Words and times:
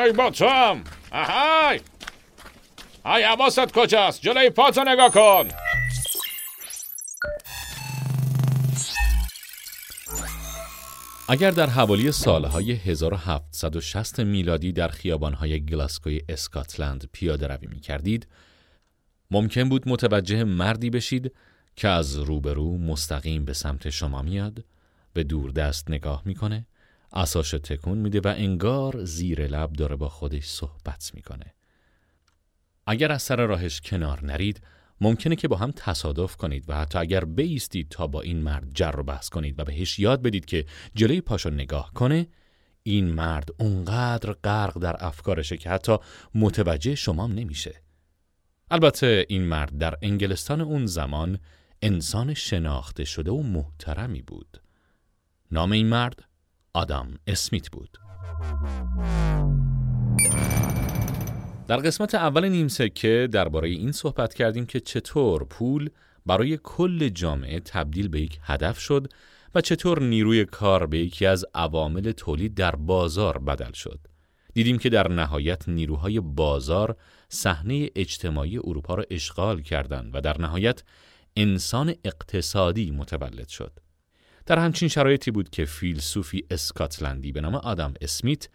ای 0.00 0.12
توام 0.12 0.84
آهای! 1.12 1.80
های 3.04 3.22
حواست 3.22 3.72
کجاست؟ 3.72 4.20
جلوی 4.20 4.50
پاتو 4.50 4.84
نگاه 4.84 5.10
کن! 5.10 5.48
اگر 11.28 11.50
در 11.50 11.70
حوالی 11.70 12.12
سالهای 12.12 12.72
1760 12.72 14.20
میلادی 14.20 14.72
در 14.72 14.88
خیابانهای 14.88 15.66
گلاسکوی 15.66 16.22
اسکاتلند 16.28 17.08
پیاده 17.12 17.46
روی 17.46 17.66
می 17.66 17.80
کردید، 17.80 18.26
ممکن 19.30 19.68
بود 19.68 19.88
متوجه 19.88 20.44
مردی 20.44 20.90
بشید 20.90 21.32
که 21.76 21.88
از 21.88 22.18
روبرو 22.18 22.78
مستقیم 22.78 23.44
به 23.44 23.52
سمت 23.52 23.90
شما 23.90 24.22
میاد، 24.22 24.64
به 25.12 25.24
دور 25.24 25.50
دست 25.50 25.90
نگاه 25.90 26.22
می‌کنه، 26.24 26.66
اساش 27.12 27.50
تکون 27.50 27.98
میده 27.98 28.20
و 28.20 28.34
انگار 28.36 29.04
زیر 29.04 29.46
لب 29.46 29.72
داره 29.72 29.96
با 29.96 30.08
خودش 30.08 30.44
صحبت 30.46 31.10
می‌کنه. 31.14 31.54
اگر 32.86 33.12
از 33.12 33.22
سر 33.22 33.46
راهش 33.46 33.80
کنار 33.80 34.24
نرید، 34.24 34.60
ممکنه 35.00 35.36
که 35.36 35.48
با 35.48 35.56
هم 35.56 35.72
تصادف 35.76 36.36
کنید 36.36 36.64
و 36.68 36.74
حتی 36.74 36.98
اگر 36.98 37.24
بیستید 37.24 37.88
تا 37.88 38.06
با 38.06 38.20
این 38.20 38.42
مرد 38.42 38.68
جر 38.74 38.94
و 38.96 39.02
بحث 39.02 39.28
کنید 39.28 39.60
و 39.60 39.64
بهش 39.64 39.98
یاد 39.98 40.22
بدید 40.22 40.44
که 40.44 40.66
جلوی 40.94 41.20
پاشو 41.20 41.50
نگاه 41.50 41.90
کنه 41.94 42.26
این 42.82 43.12
مرد 43.12 43.48
اونقدر 43.58 44.32
غرق 44.32 44.78
در 44.78 45.04
افکارشه 45.04 45.56
که 45.56 45.70
حتی 45.70 45.96
متوجه 46.34 46.94
شمام 46.94 47.32
نمیشه 47.32 47.82
البته 48.70 49.26
این 49.28 49.42
مرد 49.42 49.78
در 49.78 49.94
انگلستان 50.02 50.60
اون 50.60 50.86
زمان 50.86 51.38
انسان 51.82 52.34
شناخته 52.34 53.04
شده 53.04 53.30
و 53.30 53.42
محترمی 53.42 54.22
بود 54.22 54.60
نام 55.52 55.72
این 55.72 55.86
مرد 55.86 56.24
آدم 56.74 57.18
اسمیت 57.26 57.70
بود 57.70 57.98
در 61.68 61.76
قسمت 61.76 62.14
اول 62.14 62.48
نیم 62.48 62.68
سکه 62.68 63.28
درباره 63.32 63.68
این 63.68 63.92
صحبت 63.92 64.34
کردیم 64.34 64.66
که 64.66 64.80
چطور 64.80 65.44
پول 65.44 65.90
برای 66.26 66.58
کل 66.62 67.08
جامعه 67.08 67.60
تبدیل 67.60 68.08
به 68.08 68.20
یک 68.20 68.38
هدف 68.42 68.78
شد 68.78 69.12
و 69.54 69.60
چطور 69.60 70.02
نیروی 70.02 70.44
کار 70.44 70.86
به 70.86 70.98
یکی 70.98 71.26
از 71.26 71.44
عوامل 71.54 72.12
تولید 72.12 72.54
در 72.54 72.76
بازار 72.76 73.38
بدل 73.38 73.72
شد. 73.72 74.00
دیدیم 74.54 74.78
که 74.78 74.88
در 74.88 75.08
نهایت 75.08 75.68
نیروهای 75.68 76.20
بازار 76.20 76.96
صحنه 77.28 77.90
اجتماعی 77.96 78.58
اروپا 78.58 78.94
را 78.94 79.04
اشغال 79.10 79.62
کردند 79.62 80.14
و 80.14 80.20
در 80.20 80.40
نهایت 80.40 80.82
انسان 81.36 81.94
اقتصادی 82.04 82.90
متولد 82.90 83.48
شد. 83.48 83.72
در 84.50 84.58
همچین 84.58 84.88
شرایطی 84.88 85.30
بود 85.30 85.50
که 85.50 85.64
فیلسوفی 85.64 86.44
اسکاتلندی 86.50 87.32
به 87.32 87.40
نام 87.40 87.54
آدم 87.54 87.94
اسمیت 88.00 88.48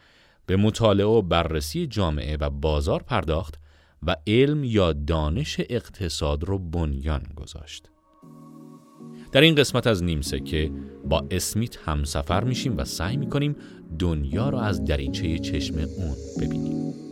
به 0.45 0.55
مطالعه 0.55 1.05
و 1.05 1.21
بررسی 1.21 1.87
جامعه 1.87 2.37
و 2.37 2.49
بازار 2.49 3.03
پرداخت 3.03 3.59
و 4.03 4.15
علم 4.27 4.63
یا 4.63 4.93
دانش 4.93 5.59
اقتصاد 5.69 6.43
رو 6.43 6.59
بنیان 6.59 7.23
گذاشت. 7.35 7.89
در 9.31 9.41
این 9.41 9.55
قسمت 9.55 9.87
از 9.87 10.03
نیمسه 10.03 10.39
که 10.39 10.71
با 11.05 11.27
اسمیت 11.31 11.77
همسفر 11.77 12.43
میشیم 12.43 12.77
و 12.77 12.85
سعی 12.85 13.17
می‌کنیم 13.17 13.55
دنیا 13.99 14.49
رو 14.49 14.57
از 14.57 14.85
دریچه 14.85 15.39
چشم 15.39 15.75
اون 15.77 16.15
ببینیم. 16.41 17.04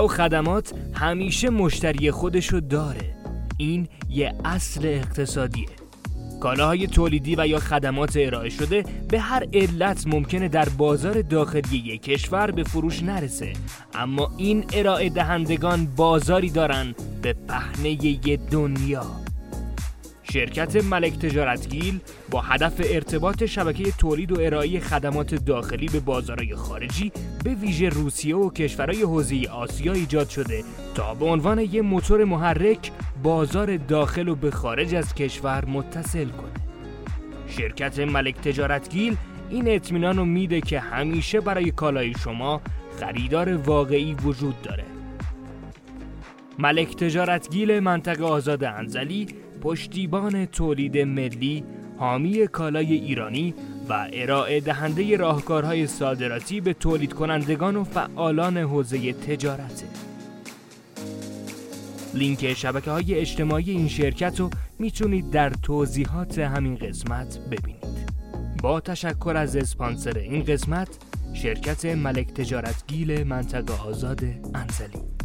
و 0.00 0.08
خدمات 0.08 0.72
همیشه 0.94 1.50
مشتری 1.50 2.10
خودشو 2.10 2.60
داره. 2.60 3.14
این 3.56 3.88
یه 4.10 4.34
اصل 4.44 4.86
اقتصادیه. 4.86 5.66
کالاهای 6.40 6.86
تولیدی 6.86 7.34
و 7.38 7.46
یا 7.46 7.58
خدمات 7.58 8.16
ارائه 8.16 8.50
شده 8.50 8.84
به 9.08 9.20
هر 9.20 9.46
علت 9.52 10.06
ممکنه 10.06 10.48
در 10.48 10.68
بازار 10.68 11.22
داخلی 11.22 11.78
یک 11.78 12.02
کشور 12.02 12.50
به 12.50 12.64
فروش 12.64 13.02
نرسه. 13.02 13.52
اما 13.94 14.30
این 14.36 14.64
ارائه 14.72 15.10
دهندگان 15.10 15.86
بازاری 15.96 16.50
دارن 16.50 16.94
به 17.22 17.32
پهنه 17.48 17.90
ی 18.04 18.36
دنیا. 18.50 19.06
شرکت 20.32 20.84
ملک 20.84 21.18
تجارتگیل 21.18 22.00
با 22.30 22.40
هدف 22.40 22.80
ارتباط 22.84 23.44
شبکه 23.44 23.92
تولید 23.92 24.32
و 24.32 24.40
ارائه 24.40 24.80
خدمات 24.80 25.34
داخلی 25.34 25.88
به 25.88 26.00
بازارهای 26.00 26.54
خارجی 26.54 27.12
به 27.44 27.54
ویژه 27.54 27.88
روسیه 27.88 28.36
و 28.36 28.50
کشورهای 28.50 29.02
حوزه 29.02 29.48
آسیا 29.52 29.92
ایجاد 29.92 30.28
شده 30.28 30.64
تا 30.94 31.14
به 31.14 31.24
عنوان 31.24 31.58
یک 31.58 31.76
موتور 31.76 32.24
محرک 32.24 32.90
بازار 33.22 33.76
داخل 33.76 34.28
و 34.28 34.34
به 34.34 34.50
خارج 34.50 34.94
از 34.94 35.14
کشور 35.14 35.64
متصل 35.64 36.28
کنه. 36.28 36.52
شرکت 37.48 37.98
ملک 37.98 38.34
تجارتگیل 38.34 39.16
این 39.50 39.68
اطمینان 39.68 40.16
رو 40.16 40.24
میده 40.24 40.60
که 40.60 40.80
همیشه 40.80 41.40
برای 41.40 41.70
کالای 41.70 42.14
شما 42.14 42.60
خریدار 43.00 43.56
واقعی 43.56 44.14
وجود 44.14 44.62
داره. 44.62 44.84
ملک 46.58 46.96
تجارتگیل 46.96 47.80
منطقه 47.80 48.24
آزاد 48.24 48.64
انزلی 48.64 49.26
پشتیبان 49.60 50.46
تولید 50.46 50.98
ملی، 50.98 51.64
حامی 51.98 52.46
کالای 52.46 52.94
ایرانی 52.94 53.54
و 53.88 54.08
ارائه 54.12 54.60
دهنده 54.60 55.16
راهکارهای 55.16 55.86
صادراتی 55.86 56.60
به 56.60 56.74
تولید 56.74 57.12
کنندگان 57.12 57.76
و 57.76 57.84
فعالان 57.84 58.56
حوزه 58.58 59.12
تجارت. 59.12 59.84
لینک 62.14 62.54
شبکه 62.54 62.90
های 62.90 63.14
اجتماعی 63.14 63.70
این 63.70 63.88
شرکت 63.88 64.40
رو 64.40 64.50
می‌تونید 64.78 65.30
در 65.30 65.50
توضیحات 65.50 66.38
همین 66.38 66.76
قسمت 66.76 67.38
ببینید. 67.50 68.10
با 68.62 68.80
تشکر 68.80 69.34
از 69.36 69.56
اسپانسر 69.56 70.18
این 70.18 70.44
قسمت 70.44 70.88
شرکت 71.34 71.84
ملک 71.84 72.34
تجارتگیل 72.34 73.24
منطقه 73.24 73.82
آزاد 73.88 74.24
انزلی 74.54 75.19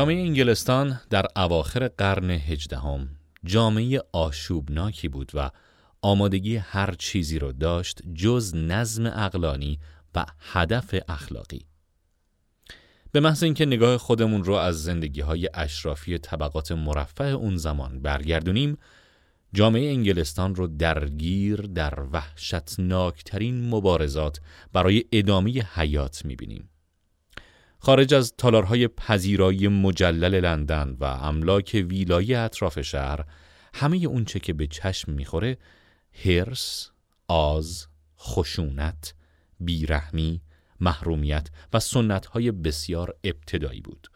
جامعه 0.00 0.20
انگلستان 0.20 1.00
در 1.10 1.26
اواخر 1.36 1.88
قرن 1.88 2.30
هجدهم 2.30 3.08
جامعه 3.44 4.00
آشوبناکی 4.12 5.08
بود 5.08 5.30
و 5.34 5.50
آمادگی 6.02 6.56
هر 6.56 6.94
چیزی 6.98 7.38
رو 7.38 7.52
داشت 7.52 8.02
جز 8.14 8.54
نظم 8.54 9.06
اقلانی 9.06 9.78
و 10.14 10.26
هدف 10.52 10.94
اخلاقی. 11.08 11.66
به 13.12 13.20
محض 13.20 13.42
اینکه 13.42 13.66
نگاه 13.66 13.98
خودمون 13.98 14.44
رو 14.44 14.54
از 14.54 14.82
زندگی 14.82 15.20
های 15.20 15.48
اشرافی 15.54 16.18
طبقات 16.18 16.72
مرفه 16.72 17.24
اون 17.24 17.56
زمان 17.56 18.02
برگردونیم، 18.02 18.78
جامعه 19.54 19.90
انگلستان 19.90 20.54
رو 20.54 20.66
درگیر 20.66 21.60
در 21.60 22.00
وحشتناکترین 22.12 23.68
مبارزات 23.68 24.40
برای 24.72 25.04
ادامه 25.12 25.50
حیات 25.74 26.24
می‌بینیم. 26.24 26.69
خارج 27.82 28.14
از 28.14 28.34
تالارهای 28.38 28.88
پذیرایی 28.88 29.68
مجلل 29.68 30.40
لندن 30.40 30.96
و 31.00 31.04
املاک 31.04 31.86
ویلای 31.88 32.34
اطراف 32.34 32.80
شهر 32.80 33.24
همه 33.74 33.96
اونچه 33.96 34.40
که 34.40 34.52
به 34.52 34.66
چشم 34.66 35.12
می‌خوره 35.12 35.58
هرس، 36.24 36.90
آز، 37.28 37.86
خشونت، 38.18 39.14
بیرحمی، 39.60 40.40
محرومیت 40.80 41.48
و 41.72 41.80
سنتهای 41.80 42.50
بسیار 42.50 43.14
ابتدایی 43.24 43.80
بود. 43.80 44.10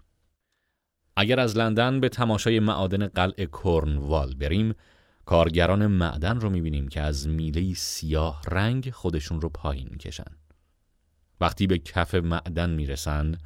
اگر 1.16 1.40
از 1.40 1.56
لندن 1.56 2.00
به 2.00 2.08
تماشای 2.08 2.61
معادن 2.61 3.06
قلع 3.06 3.46
کرنوال 3.62 4.34
بریم 4.34 4.75
کارگران 5.26 5.87
معدن 5.87 6.40
رو 6.40 6.50
می‌بینیم 6.50 6.88
که 6.88 7.00
از 7.00 7.28
میله 7.28 7.75
سیاه 7.75 8.43
رنگ 8.49 8.90
خودشون 8.90 9.40
رو 9.40 9.49
پایین 9.49 9.88
می‌کشن 9.90 10.37
وقتی 11.40 11.66
به 11.66 11.78
کف 11.78 12.14
معدن 12.14 12.70
می‌رسن 12.70 13.38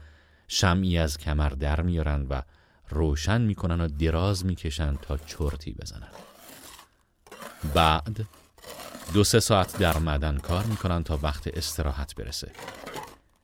شمعی 0.49 0.99
از 0.99 1.19
کمر 1.19 1.49
در 1.49 1.81
میارن 1.81 2.27
و 2.31 2.43
روشن 2.89 3.41
می‌کنن 3.41 3.81
و 3.81 3.89
دراز 3.89 4.47
می‌کشن 4.47 4.97
تا 5.03 5.17
چرتی 5.17 5.73
بزنن 5.73 6.09
بعد 7.75 8.27
دو 9.15 9.25
سه 9.25 9.41
ساعت 9.41 9.79
در 9.79 9.99
معدن 9.99 10.39
کار 10.39 10.65
می‌کنن 10.65 11.05
تا 11.05 11.19
وقت 11.23 11.49
استراحت 11.49 12.15
برسه. 12.15 12.53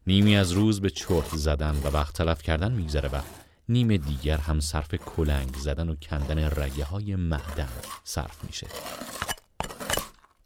نیمی 0.06 0.36
از 0.36 0.52
روز 0.52 0.80
به 0.80 0.90
چرت 0.90 1.36
زدن 1.36 1.74
و 1.84 1.88
وقت 1.88 2.14
تلف 2.14 2.42
کردن 2.42 2.72
میگذره 2.72 3.08
و 3.08 3.20
نیم 3.68 3.96
دیگر 3.96 4.36
هم 4.36 4.60
صرف 4.60 4.94
کلنگ 4.94 5.54
زدن 5.56 5.88
و 5.88 5.94
کندن 5.94 6.38
رگه 6.38 6.84
های 6.84 7.16
معدن 7.16 7.68
صرف 8.04 8.44
میشه. 8.44 8.66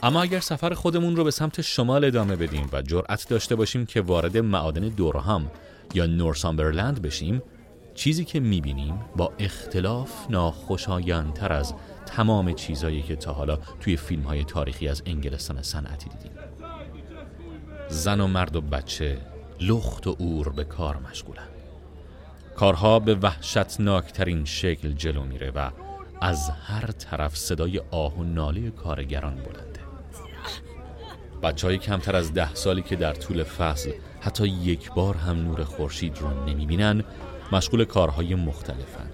اما 0.03 0.23
اگر 0.23 0.41
سفر 0.41 0.75
خودمون 0.75 1.17
رو 1.17 1.25
به 1.25 1.31
سمت 1.31 1.61
شمال 1.61 2.05
ادامه 2.05 2.37
بدیم 2.37 2.69
و 2.73 2.83
جرأت 2.83 3.29
داشته 3.29 3.55
باشیم 3.55 3.87
که 3.87 4.01
وارد 4.01 4.37
معادن 4.37 4.89
دورهام 4.89 5.51
یا 5.95 6.07
نورسامبرلند 6.07 7.03
بشیم 7.03 7.43
چیزی 7.95 8.25
که 8.25 8.41
می‌بینیم 8.41 9.01
با 9.17 9.33
اختلاف 9.39 10.31
ناخوشایندتر 10.31 11.53
از 11.53 11.75
تمام 12.07 12.53
چیزایی 12.53 13.03
که 13.03 13.17
تا 13.17 13.33
حالا 13.33 13.59
توی 13.81 13.97
فیلم 13.97 14.23
های 14.23 14.45
تاریخی 14.45 14.89
از 14.89 15.03
انگلستان 15.07 15.63
صنعتی 15.63 16.09
دیدیم. 16.09 16.33
زن 17.89 18.21
و 18.21 18.27
مرد 18.27 18.57
و 18.57 18.61
بچه 18.61 19.19
لخت 19.61 20.07
و 20.07 20.17
اور 20.19 20.49
به 20.49 20.65
کار 20.65 20.97
مشغولن. 21.11 21.49
کارها 22.57 22.99
به 22.99 23.15
وحشتناکترین 23.15 24.45
شکل 24.45 24.93
جلو 24.93 25.23
میره 25.23 25.51
و 25.51 25.71
از 26.21 26.51
هر 26.51 26.87
طرف 26.87 27.37
صدای 27.37 27.81
آه 27.91 28.19
و 28.19 28.25
ناله 28.25 28.71
کارگران 28.71 29.35
بلنده. 29.35 29.81
بچه 31.43 31.67
های 31.67 31.79
کمتر 31.79 32.17
از 32.17 32.35
ده 32.35 32.55
سالی 32.55 32.83
که 32.83 32.97
در 32.97 33.15
طول 33.15 33.43
فصل 33.43 33.91
حتی 34.21 34.49
یک 34.49 34.93
بار 34.93 35.17
هم 35.17 35.37
نور 35.37 35.65
خورشید 35.65 36.19
رو 36.19 36.45
نمی‌بینن 36.45 37.05
مشغول 37.53 37.85
کارهای 37.85 38.35
مختلفن. 38.35 39.11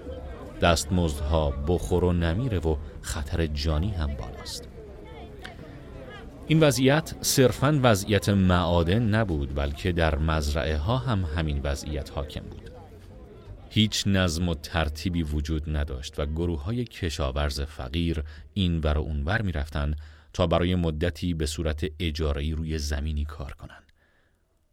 دستمزدها 0.61 1.49
بخور 1.67 2.03
و 2.03 2.13
نمیره 2.13 2.59
و 2.59 2.75
خطر 3.01 3.47
جانی 3.47 3.91
هم 3.91 4.07
بالاست. 4.07 4.67
این 6.47 6.59
وضعیت 6.59 7.15
صرفا 7.21 7.79
وضعیت 7.83 8.29
معادن 8.29 9.03
نبود 9.03 9.55
بلکه 9.55 9.91
در 9.91 10.17
مزرعه 10.17 10.77
ها 10.77 10.97
هم 10.97 11.25
همین 11.37 11.61
وضعیت 11.63 12.11
حاکم 12.11 12.41
بود. 12.41 12.69
هیچ 13.69 14.03
نظم 14.07 14.49
و 14.49 14.55
ترتیبی 14.55 15.23
وجود 15.23 15.77
نداشت 15.77 16.19
و 16.19 16.25
گروه 16.25 16.63
های 16.63 16.83
کشاورز 16.83 17.61
فقیر 17.61 18.23
این 18.53 18.79
ور 18.79 18.97
و 18.97 19.01
اون 19.01 19.23
ور 19.23 19.41
می 19.41 19.51
رفتن 19.51 19.95
تا 20.33 20.47
برای 20.47 20.75
مدتی 20.75 21.33
به 21.33 21.45
صورت 21.45 21.85
اجارهی 21.99 22.51
روی 22.51 22.77
زمینی 22.77 23.25
کار 23.25 23.51
کنند. 23.51 23.84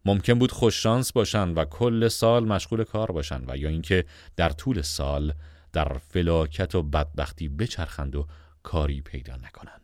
ممکن 0.05 0.33
بود 0.33 0.51
خوششانس 0.51 1.11
باشن 1.11 1.49
و 1.49 1.65
کل 1.65 2.07
سال 2.07 2.45
مشغول 2.45 2.83
کار 2.83 3.11
باشن 3.11 3.43
و 3.47 3.57
یا 3.57 3.69
اینکه 3.69 4.05
در 4.35 4.49
طول 4.49 4.81
سال 4.81 5.33
در 5.73 5.97
فلاکت 6.09 6.75
و 6.75 6.83
بدبختی 6.83 7.49
بچرخند 7.49 8.15
و 8.15 8.27
کاری 8.63 9.01
پیدا 9.01 9.35
نکنند. 9.35 9.81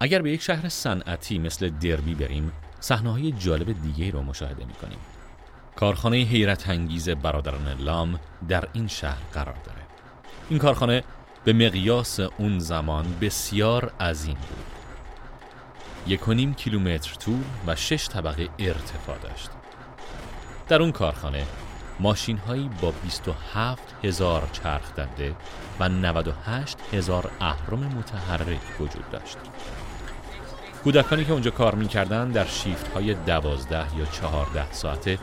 اگر 0.00 0.22
به 0.22 0.32
یک 0.32 0.42
شهر 0.42 0.68
صنعتی 0.68 1.38
مثل 1.38 1.68
دربی 1.68 2.14
بریم، 2.14 2.52
های 2.90 3.32
جالب 3.32 3.82
دیگه 3.82 4.10
رو 4.10 4.22
مشاهده 4.22 4.64
می‌کنیم. 4.64 4.98
کارخانه 5.76 6.16
حیرت 6.16 6.68
انگیز 6.68 7.08
برادران 7.08 7.68
لام 7.80 8.20
در 8.48 8.68
این 8.72 8.88
شهر 8.88 9.22
قرار 9.32 9.56
داره. 9.64 9.80
این 10.50 10.58
کارخانه 10.58 11.04
به 11.44 11.52
مقیاس 11.52 12.20
اون 12.20 12.58
زمان 12.58 13.18
بسیار 13.20 13.92
عظیم 14.00 14.34
بود. 14.34 14.77
یک 16.08 16.28
و 16.28 16.32
نیم 16.32 16.54
کیلومتر 16.54 17.14
طول 17.14 17.42
و 17.66 17.76
شش 17.76 18.08
طبقه 18.08 18.48
ارتفاع 18.58 19.18
داشت. 19.18 19.50
در 20.68 20.82
اون 20.82 20.92
کارخانه 20.92 21.44
ماشین 22.00 22.38
هایی 22.38 22.70
با 22.80 22.90
27 22.90 23.94
هزار 24.04 24.48
چرخ 24.52 24.94
دنده 24.94 25.34
و 25.80 25.88
98 25.88 26.76
هزار 26.92 27.30
اهرم 27.40 27.78
متحرک 27.78 28.80
وجود 28.80 29.10
داشت. 29.10 29.36
کودکانی 30.84 31.24
که 31.24 31.32
اونجا 31.32 31.50
کار 31.50 31.74
می‌کردن 31.74 32.28
در 32.28 32.46
شیفت 32.46 32.88
های 32.88 33.14
دوازده 33.14 33.96
یا 33.98 34.04
چهارده 34.04 34.72
ساعته 34.72 35.18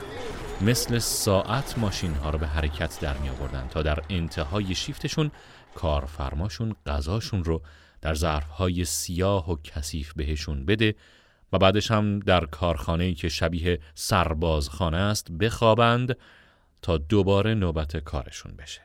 مثل 0.62 1.00
ساعت 1.00 1.78
ماشین 1.78 2.14
ها 2.14 2.30
رو 2.30 2.40
به 2.40 2.48
حرکت 2.48 3.00
در 3.00 3.18
می 3.18 3.30
تا 3.70 3.82
در 3.82 4.00
انتهای 4.10 4.76
شیفتشون 4.76 5.32
کارفرماشون 5.76 6.76
غذاشون 6.86 7.44
رو 7.44 7.62
در 8.06 8.14
ظرف 8.14 8.50
های 8.50 8.86
سیاه 8.86 9.52
و 9.52 9.56
کثیف 9.64 10.14
بهشون 10.14 10.66
بده 10.66 10.96
و 11.54 11.58
بعدش 11.58 11.92
هم 11.92 12.20
در 12.20 12.46
کارخانه‌ای 12.46 13.14
که 13.14 13.30
شبیه 13.30 13.80
سربازخانه 13.96 14.98
است 14.98 15.32
بخوابند 15.32 16.18
تا 16.82 16.98
دوباره 16.98 17.54
نوبت 17.54 17.98
کارشون 17.98 18.56
بشه. 18.56 18.82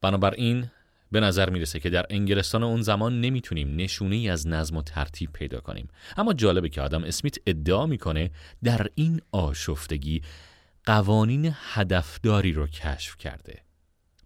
بنابراین 0.00 0.70
به 1.12 1.20
نظر 1.20 1.50
می‌رسه 1.50 1.80
که 1.80 1.90
در 1.90 2.06
انگلستان 2.10 2.62
اون 2.62 2.82
زمان 2.82 3.20
نمی‌تونیم 3.20 3.76
نشونه 3.76 4.16
ای 4.16 4.28
از 4.28 4.46
نظم 4.46 4.76
و 4.76 4.82
ترتیب 4.82 5.32
پیدا 5.32 5.60
کنیم 5.60 5.88
اما 6.16 6.32
جالبه 6.32 6.68
که 6.68 6.80
آدم 6.80 7.04
اسمیت 7.04 7.36
ادعا 7.46 7.86
می‌کنه 7.86 8.30
در 8.64 8.86
این 8.94 9.20
آشفتگی 9.32 10.22
قوانین 10.84 11.54
هدفداری 11.54 12.52
رو 12.52 12.66
کشف 12.66 13.16
کرده 13.16 13.62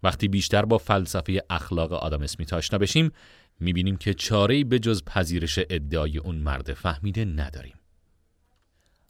وقتی 0.07 0.27
بیشتر 0.27 0.65
با 0.65 0.77
فلسفه 0.77 1.43
اخلاق 1.49 1.93
آدم 1.93 2.21
اسمیت 2.21 2.53
آشنا 2.53 2.79
بشیم 2.79 3.11
می‌بینیم 3.59 3.97
که 3.97 4.13
چاره‌ای 4.13 4.63
به 4.63 4.79
جز 4.79 5.03
پذیرش 5.03 5.59
ادعای 5.69 6.17
اون 6.17 6.35
مرد 6.35 6.73
فهمیده 6.73 7.25
نداریم 7.25 7.75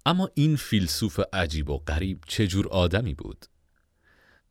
اما 0.05 0.29
این 0.33 0.55
فیلسوف 0.55 1.19
عجیب 1.33 1.69
و 1.69 1.77
غریب 1.77 2.23
چجور 2.27 2.67
آدمی 2.67 3.13
بود 3.13 3.45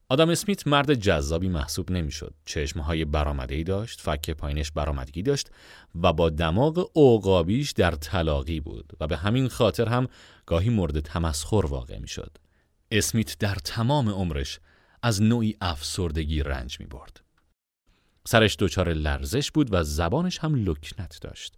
آدم 0.09 0.31
اسمیت 0.31 0.67
مرد 0.67 0.95
جذابی 0.95 1.49
محسوب 1.49 1.91
نمی‌شد. 1.91 2.35
چشمهای 2.45 3.05
برآمده‌ای 3.05 3.65
داشت، 3.65 4.01
فک 4.01 4.31
پایینش 4.31 4.71
برآمدگی 4.71 5.23
داشت 5.23 5.51
و 6.03 6.13
با 6.13 6.31
دماغ 6.31 6.91
اوقابیش 6.93 7.71
در 7.73 7.91
طلاقی 7.91 8.61
بود 8.61 8.93
و 9.01 9.07
به 9.07 9.17
همین 9.17 9.49
خاطر 9.49 9.89
هم 9.89 10.09
گاهی 10.47 10.71
مورد 10.71 11.01
تمسخر 11.01 11.67
واقع 11.67 11.99
می‌شد. 11.99 12.39
اسمیت 12.91 13.39
در 13.39 13.55
تمام 13.55 14.09
عمرش 14.09 14.61
از 15.07 15.23
نوعی 15.23 15.57
افسردگی 15.61 16.43
رنج 16.43 16.81
می 16.81 16.87
برد. 16.87 17.21
سرش 18.25 18.57
دچار 18.59 18.93
لرزش 18.93 19.51
بود 19.51 19.69
و 19.75 19.83
زبانش 19.83 20.39
هم 20.39 20.55
لکنت 20.55 21.19
داشت. 21.21 21.55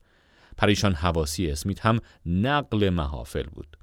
پریشان 0.57 0.95
حواسی 0.95 1.51
اسمیت 1.51 1.87
هم 1.87 1.99
نقل 2.27 2.89
محافل 2.89 3.43
بود. 3.43 3.77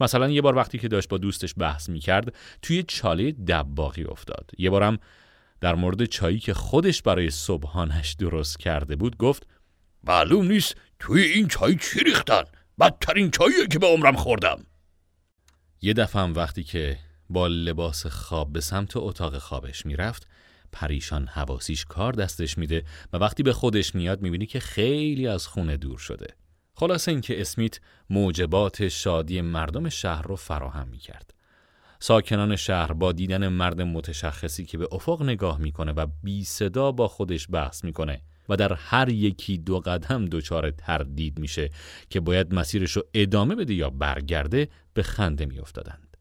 مثلا 0.00 0.30
یه 0.30 0.42
بار 0.42 0.56
وقتی 0.56 0.78
که 0.78 0.88
داشت 0.88 1.08
با 1.08 1.18
دوستش 1.18 1.54
بحث 1.58 1.88
می‌کرد 1.88 2.34
توی 2.62 2.82
چاله 2.82 3.32
دباغی 3.32 4.04
افتاد 4.04 4.50
یه 4.58 4.70
بارم 4.70 4.98
در 5.60 5.74
مورد 5.74 6.04
چایی 6.04 6.38
که 6.38 6.54
خودش 6.54 7.02
برای 7.02 7.30
صبحانش 7.30 8.12
درست 8.12 8.58
کرده 8.58 8.96
بود 8.96 9.16
گفت 9.16 9.46
معلوم 10.04 10.46
نیست 10.46 10.74
توی 10.98 11.22
این 11.22 11.48
چای 11.48 11.76
چی 11.76 12.00
ریختن 12.00 12.44
بدترین 12.80 13.30
چاییه 13.30 13.66
که 13.66 13.78
به 13.78 13.86
عمرم 13.86 14.16
خوردم 14.16 14.66
یه 15.82 15.92
دفعه 15.92 16.22
وقتی 16.22 16.64
که 16.64 16.98
با 17.32 17.46
لباس 17.46 18.06
خواب 18.06 18.52
به 18.52 18.60
سمت 18.60 18.96
اتاق 18.96 19.38
خوابش 19.38 19.86
می‌رفت 19.86 20.28
پریشان 20.72 21.26
حواسیش 21.26 21.84
کار 21.84 22.12
دستش 22.12 22.58
میده 22.58 22.84
و 23.12 23.16
وقتی 23.16 23.42
به 23.42 23.52
خودش 23.52 23.94
میاد 23.94 24.22
می‌بینی 24.22 24.46
که 24.46 24.60
خیلی 24.60 25.26
از 25.26 25.46
خونه 25.46 25.76
دور 25.76 25.98
شده 25.98 26.26
خلاصه 26.74 27.10
اینکه 27.10 27.40
اسمیت 27.40 27.80
موجبات 28.10 28.88
شادی 28.88 29.40
مردم 29.40 29.88
شهر 29.88 30.22
رو 30.22 30.36
فراهم 30.36 30.88
می 30.88 30.98
کرد. 30.98 31.34
ساکنان 32.00 32.56
شهر 32.56 32.92
با 32.92 33.12
دیدن 33.12 33.48
مرد 33.48 33.80
متشخصی 33.80 34.64
که 34.64 34.78
به 34.78 34.88
افق 34.92 35.22
نگاه 35.22 35.58
می‌کنه 35.58 35.92
و 35.92 36.06
بی 36.22 36.44
صدا 36.44 36.92
با 36.92 37.08
خودش 37.08 37.46
بحث 37.50 37.84
می‌کنه 37.84 38.22
و 38.48 38.56
در 38.56 38.72
هر 38.72 39.08
یکی 39.08 39.58
دو 39.58 39.80
قدم 39.80 40.24
دچار 40.26 40.70
تردید 40.70 41.38
میشه 41.38 41.70
که 42.10 42.20
باید 42.20 42.54
مسیرش 42.54 42.92
رو 42.92 43.02
ادامه 43.14 43.54
بده 43.54 43.74
یا 43.74 43.90
برگرده 43.90 44.68
به 44.94 45.02
خنده 45.02 45.46
میافتادند. 45.46 46.11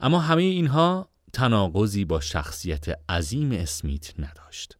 اما 0.00 0.20
همه 0.20 0.42
اینها 0.42 1.08
تناقضی 1.32 2.04
با 2.04 2.20
شخصیت 2.20 3.10
عظیم 3.10 3.52
اسمیت 3.52 4.20
نداشت. 4.20 4.78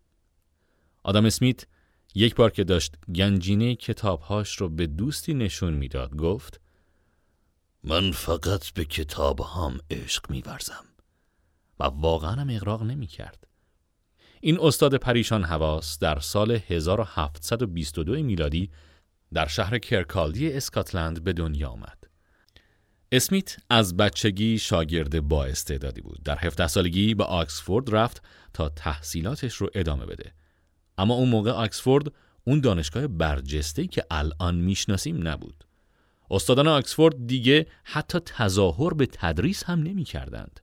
آدم 1.03 1.25
اسمیت 1.25 1.67
یک 2.15 2.35
بار 2.35 2.51
که 2.51 2.65
داشت 2.65 2.95
گنجینه 3.15 3.75
کتابهاش 3.75 4.57
رو 4.57 4.69
به 4.69 4.87
دوستی 4.87 5.35
نشون 5.35 5.75
می‌داد 5.75 6.17
گفت 6.17 6.61
من 7.85 8.13
فقط 8.13 8.71
به 8.71 8.85
کتاب 8.85 9.41
هم 9.41 9.79
عشق 9.91 10.31
میورزم 10.31 10.85
و 11.81 11.85
واقعا 11.85 12.33
هم 12.33 12.51
اقراق 12.51 12.83
نمی 12.83 13.07
کرد. 13.07 13.47
این 14.41 14.59
استاد 14.61 14.95
پریشان 14.95 15.45
حواس 15.45 15.99
در 15.99 16.19
سال 16.19 16.51
1722 16.51 18.13
میلادی 18.23 18.71
در 19.35 19.47
شهر 19.47 19.79
کرکالدی 19.79 20.53
اسکاتلند 20.53 21.25
به 21.25 21.33
دنیا 21.33 21.69
آمد. 21.69 21.96
اسمیت 23.13 23.57
از 23.71 23.97
بچگی 23.97 24.59
شاگرد 24.59 25.29
با 25.29 25.45
استعدادی 25.45 26.01
بود. 26.01 26.23
در 26.25 26.39
17 26.41 26.67
سالگی 26.67 27.15
به 27.15 27.25
آکسفورد 27.25 27.95
رفت 27.95 28.23
تا 28.55 28.69
تحصیلاتش 28.69 29.55
رو 29.55 29.71
ادامه 29.75 30.07
بده. 30.07 30.33
اما 30.99 31.15
اون 31.15 31.29
موقع 31.29 31.51
آکسفورد 31.51 32.13
اون 32.45 32.61
دانشگاه 32.61 33.07
برجسته 33.07 33.87
که 33.87 34.05
الان 34.11 34.55
می‌شناسیم 34.55 35.29
نبود. 35.29 35.65
استادان 36.31 36.69
آکسفورد 36.69 37.27
دیگه 37.27 37.67
حتی 37.85 38.19
تظاهر 38.19 38.95
به 38.95 39.07
تدریس 39.07 39.65
هم 39.65 39.83
نمی 39.83 40.05
کردند. 40.05 40.61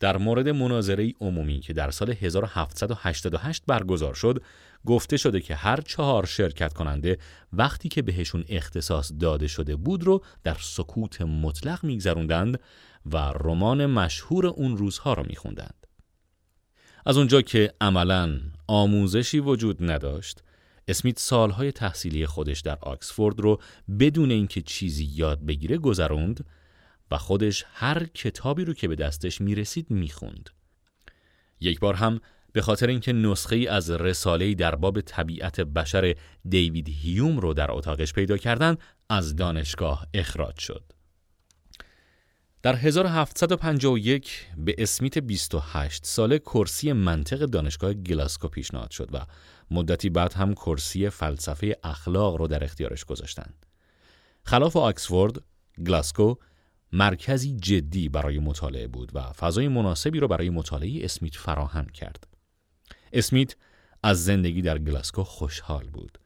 در 0.00 0.16
مورد 0.16 0.48
مناظره 0.48 1.12
عمومی 1.20 1.60
که 1.60 1.72
در 1.72 1.90
سال 1.90 2.10
1788 2.10 3.62
برگزار 3.66 4.14
شد 4.14 4.42
گفته 4.86 5.16
شده 5.16 5.40
که 5.40 5.54
هر 5.54 5.80
چهار 5.80 6.26
شرکت 6.26 6.72
کننده 6.72 7.18
وقتی 7.52 7.88
که 7.88 8.02
بهشون 8.02 8.44
اختصاص 8.48 9.12
داده 9.20 9.46
شده 9.46 9.76
بود 9.76 10.04
رو 10.04 10.24
در 10.44 10.56
سکوت 10.60 11.22
مطلق 11.22 11.84
میگذروندند 11.84 12.60
و 13.06 13.16
رمان 13.16 13.86
مشهور 13.86 14.46
اون 14.46 14.76
روزها 14.76 15.12
رو 15.12 15.24
میخوندند. 15.28 15.86
از 17.06 17.16
اونجا 17.16 17.42
که 17.42 17.72
عملا 17.80 18.40
آموزشی 18.66 19.40
وجود 19.40 19.90
نداشت 19.90 20.42
اسمیت 20.88 21.18
سالهای 21.18 21.72
تحصیلی 21.72 22.26
خودش 22.26 22.60
در 22.60 22.78
آکسفورد 22.82 23.40
رو 23.40 23.60
بدون 24.00 24.30
اینکه 24.30 24.60
چیزی 24.60 25.04
یاد 25.14 25.46
بگیره 25.46 25.78
گذروند 25.78 26.44
و 27.10 27.18
خودش 27.18 27.64
هر 27.72 28.04
کتابی 28.04 28.64
رو 28.64 28.74
که 28.74 28.88
به 28.88 28.94
دستش 28.94 29.40
می‌رسید 29.40 29.90
می‌خوند. 29.90 30.50
یک 31.60 31.80
بار 31.80 31.94
هم 31.94 32.20
به 32.52 32.62
خاطر 32.62 32.86
اینکه 32.86 33.12
نسخه 33.12 33.56
ای 33.56 33.66
از 33.66 33.90
رساله 33.90 34.54
در 34.54 34.74
باب 34.74 35.00
طبیعت 35.00 35.60
بشر 35.60 36.14
دیوید 36.48 36.88
هیوم 36.88 37.38
رو 37.38 37.54
در 37.54 37.72
اتاقش 37.72 38.12
پیدا 38.12 38.36
کردن 38.36 38.76
از 39.08 39.36
دانشگاه 39.36 40.06
اخراج 40.14 40.58
شد. 40.58 40.92
در 42.62 42.76
1751 42.76 44.46
به 44.56 44.74
اسمیت 44.78 45.18
28 45.18 46.06
ساله 46.06 46.38
کرسی 46.38 46.92
منطق 46.92 47.38
دانشگاه 47.38 47.94
گلاسکو 47.94 48.48
پیشنهاد 48.48 48.90
شد 48.90 49.08
و 49.12 49.26
مدتی 49.70 50.10
بعد 50.10 50.32
هم 50.32 50.54
کرسی 50.54 51.10
فلسفه 51.10 51.76
اخلاق 51.84 52.36
رو 52.36 52.46
در 52.46 52.64
اختیارش 52.64 53.04
گذاشتند. 53.04 53.66
خلاف 54.44 54.76
آکسفورد، 54.76 55.42
گلاسکو 55.86 56.34
مرکزی 56.92 57.56
جدی 57.56 58.08
برای 58.08 58.38
مطالعه 58.38 58.86
بود 58.86 59.10
و 59.14 59.32
فضای 59.32 59.68
مناسبی 59.68 60.20
را 60.20 60.26
برای 60.26 60.50
مطالعه 60.50 61.04
اسمیت 61.04 61.36
فراهم 61.36 61.86
کرد. 61.86 62.26
اسمیت 63.12 63.56
از 64.02 64.24
زندگی 64.24 64.62
در 64.62 64.78
گلاسکو 64.78 65.24
خوشحال 65.24 65.88
بود. 65.88 66.18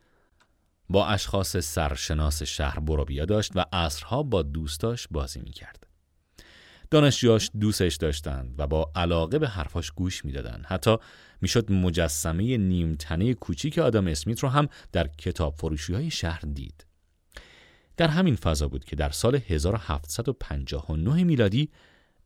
با 0.90 1.06
اشخاص 1.06 1.56
سرشناس 1.56 2.42
شهر 2.42 2.80
بروبیا 2.80 3.24
داشت 3.24 3.52
و 3.54 3.64
عصرها 3.72 4.22
با 4.22 4.42
دوستاش 4.42 5.08
بازی 5.10 5.40
می 5.40 5.50
کرد. 5.50 5.86
دانشجوهاش 6.90 7.50
دوستش 7.60 7.96
داشتند 7.96 8.54
و 8.58 8.66
با 8.66 8.92
علاقه 8.96 9.38
به 9.38 9.48
حرفاش 9.48 9.90
گوش 9.90 10.24
می‌دادند. 10.24 10.64
حتی 10.68 10.96
می‌شد 11.40 11.72
مجسمه 11.72 12.56
نیمتنه 12.56 13.34
کوچیک 13.34 13.78
آدم 13.78 14.06
اسمیت 14.06 14.40
رو 14.40 14.48
هم 14.48 14.68
در 14.92 15.08
کتاب 15.08 15.54
فروشی 15.54 15.94
های 15.94 16.10
شهر 16.10 16.40
دید. 16.40 16.86
در 17.96 18.08
همین 18.08 18.36
فضا 18.36 18.68
بود 18.68 18.84
که 18.84 18.96
در 18.96 19.10
سال 19.10 19.40
1759 19.48 21.24
میلادی 21.24 21.70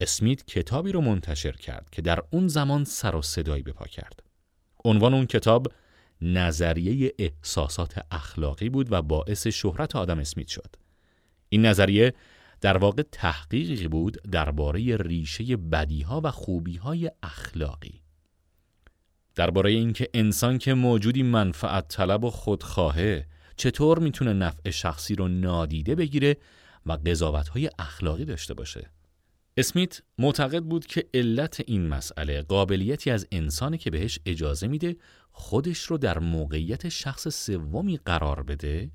اسمیت 0.01 0.47
کتابی 0.47 0.93
رو 0.93 1.01
منتشر 1.01 1.53
کرد 1.53 1.89
که 1.93 2.03
در 2.03 2.23
اون 2.31 2.49
زمان 2.49 2.85
سر 2.85 3.17
و 3.17 3.23
صدایی 3.23 3.63
به 3.63 3.73
پا 3.73 3.87
کرد. 3.87 4.23
عنوان 4.85 5.15
اون 5.15 5.27
کتاب 5.27 5.73
نظریه 6.23 7.15
احساسات 7.19 8.07
اخلاقی 8.11 8.69
بود 8.69 8.93
و 8.93 9.03
باعث 9.03 9.47
شهرت 9.47 9.97
آدم 9.97 10.19
اسمیت 10.19 10.49
شد. 10.49 10.77
این 11.49 11.67
نظریه 11.67 12.15
در 12.61 12.77
واقع 12.77 13.03
تحقیقی 13.13 13.89
بود 13.89 14.23
درباره 14.31 14.97
ریشه 14.97 15.57
بدیها 15.57 16.21
و 16.25 16.31
خوبیهای 16.31 17.11
اخلاقی. 17.23 18.01
درباره 19.35 19.71
اینکه 19.71 20.09
انسان 20.15 20.59
که 20.59 20.75
موجودی 20.75 21.23
منفعت 21.23 21.89
طلب 21.89 22.25
و 22.25 22.31
خودخواهه 22.31 23.27
چطور 23.59 23.99
می‌تونه 23.99 24.33
نفع 24.33 24.71
شخصی 24.71 25.15
رو 25.15 25.29
نادیده 25.29 25.95
بگیره 25.95 26.37
و 26.87 26.93
قضاوتهای 26.93 27.71
اخلاقی 27.79 28.25
داشته 28.25 28.55
باشه. 28.55 28.91
اسمیت 29.57 30.01
معتقد 30.19 30.63
بود 30.63 30.87
که 30.87 31.09
علت 31.15 31.61
این 31.67 31.89
مسئله 31.89 32.43
قابلیتی 32.43 33.11
از 33.11 33.27
انسانی 33.33 33.79
که 33.79 33.91
بهش 33.91 34.19
اجازه 34.27 34.69
میده 34.69 34.97
خودش 35.33 35.83
رو 35.83 35.99
در 35.99 36.19
موقعیت 36.19 36.89
شخص 36.89 37.29
سومی 37.29 37.97
قرار 37.97 38.43
بده 38.43 38.91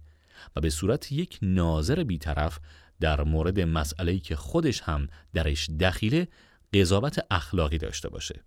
و 0.55 0.61
به 0.61 0.69
صورت 0.69 1.11
یک 1.11 1.39
ناظر 1.41 2.03
بیطرف 2.03 2.59
در 2.99 3.23
مورد 3.23 3.59
مسئله‌ای 3.59 4.19
که 4.19 4.35
خودش 4.35 4.81
هم 4.81 5.07
درش 5.33 5.69
دخیله 5.69 6.27
قضاوت 6.73 7.25
اخلاقی 7.31 7.77
داشته 7.77 8.09
باشه. 8.09 8.43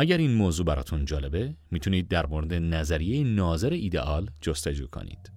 اگر 0.00 0.18
این 0.18 0.34
موضوع 0.34 0.66
براتون 0.66 1.04
جالبه 1.04 1.54
می‌تونید 1.70 2.08
در 2.08 2.26
مورد 2.26 2.54
نظریه 2.54 3.24
ناظر 3.24 3.70
ایدئال 3.70 4.30
جستجو 4.40 4.86
کنید. 4.86 5.32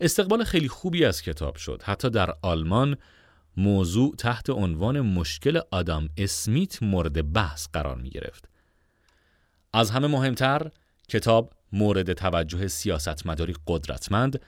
استقبال 0.00 0.44
خیلی 0.44 0.68
خوبی 0.68 1.04
از 1.04 1.22
کتاب 1.22 1.56
شد. 1.56 1.82
حتی 1.84 2.10
در 2.10 2.34
آلمان 2.42 2.96
موضوع 3.56 4.14
تحت 4.18 4.50
عنوان 4.50 5.00
مشکل 5.00 5.60
آدام 5.70 6.08
اسمیت 6.16 6.82
مورد 6.82 7.32
بحث 7.32 7.68
قرار 7.72 7.96
می 7.96 8.10
گرفت. 8.10 8.48
از 9.72 9.90
همه 9.90 10.06
مهمتر 10.06 10.70
کتاب 11.08 11.52
مورد 11.72 12.12
توجه 12.12 12.68
سیاستمداری 12.68 13.54
قدرتمند 13.66 14.40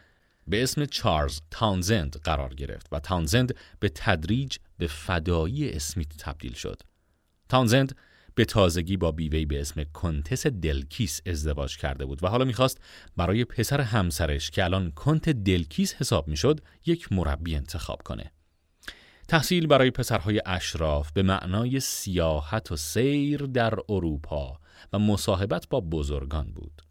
به 0.47 0.63
اسم 0.63 0.85
چارلز 0.85 1.41
تاونزند 1.51 2.17
قرار 2.25 2.55
گرفت 2.55 2.87
و 2.93 3.01
تاونزند 3.01 3.55
به 3.81 3.89
تدریج 3.89 4.57
به 4.79 4.87
فدایی 4.87 5.71
اسمیت 5.71 6.17
تبدیل 6.19 6.53
شد. 6.53 6.83
تاونزند 7.49 7.97
به 8.35 8.45
تازگی 8.45 8.97
با 8.97 9.13
بیوهی 9.13 9.47
به 9.47 9.61
اسم 9.61 9.85
کنتس 9.85 10.47
دلکیس 10.47 11.21
ازدواج 11.27 11.77
کرده 11.77 12.05
بود 12.05 12.25
و 12.25 12.27
حالا 12.27 12.45
می‌خواست 12.45 12.81
برای 13.17 13.45
پسر 13.45 13.81
همسرش 13.81 14.51
که 14.51 14.65
الان 14.65 14.91
کنت 14.91 15.29
دلکیس 15.29 15.95
حساب 15.95 16.29
می‌شد 16.29 16.61
یک 16.87 17.13
مربی 17.13 17.57
انتخاب 17.57 18.03
کنه. 18.03 18.33
تحصیل 19.29 19.67
برای 19.67 19.91
پسرهای 19.91 20.43
اشراف 20.47 21.13
به 21.13 21.23
معنای 21.23 21.81
سیاحت 21.81 22.73
و 22.73 22.77
سیر 22.77 23.43
در 23.43 23.75
اروپا 23.89 24.61
و 24.93 24.99
مصاحبت 24.99 25.69
با 25.71 25.81
بزرگان 25.81 26.53
بود. 26.53 26.83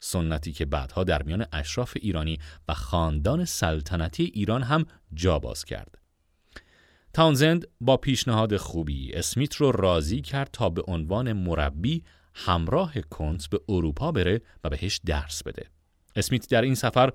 سنتی 0.00 0.52
که 0.52 0.64
بعدها 0.64 1.04
در 1.04 1.22
میان 1.22 1.46
اشراف 1.52 1.96
ایرانی 2.00 2.38
و 2.68 2.74
خاندان 2.74 3.44
سلطنتی 3.44 4.24
ایران 4.34 4.62
هم 4.62 4.86
جا 5.14 5.38
باز 5.38 5.64
کرد. 5.64 5.98
تاونزند 7.12 7.66
با 7.80 7.96
پیشنهاد 7.96 8.56
خوبی 8.56 9.12
اسمیت 9.12 9.54
رو 9.54 9.72
راضی 9.72 10.20
کرد 10.20 10.50
تا 10.52 10.70
به 10.70 10.82
عنوان 10.86 11.32
مربی 11.32 12.04
همراه 12.34 13.00
کنت 13.00 13.48
به 13.50 13.60
اروپا 13.68 14.12
بره 14.12 14.40
و 14.64 14.70
بهش 14.70 15.00
درس 15.06 15.42
بده. 15.42 15.66
اسمیت 16.16 16.48
در 16.50 16.62
این 16.62 16.74
سفر 16.74 17.12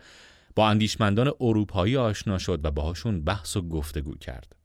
با 0.56 0.70
اندیشمندان 0.70 1.32
اروپایی 1.40 1.98
آشنا 1.98 2.38
شد 2.38 2.60
و 2.63 2.72
باهاشون 2.72 3.24
بحث 3.24 3.58
و 3.58 3.62
گفتگو 3.62 4.16
کرد. 4.16 4.56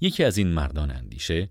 یکی 0.00 0.24
از 0.24 0.38
این 0.38 0.48
مردان 0.48 0.90
اندیشه 0.90 1.50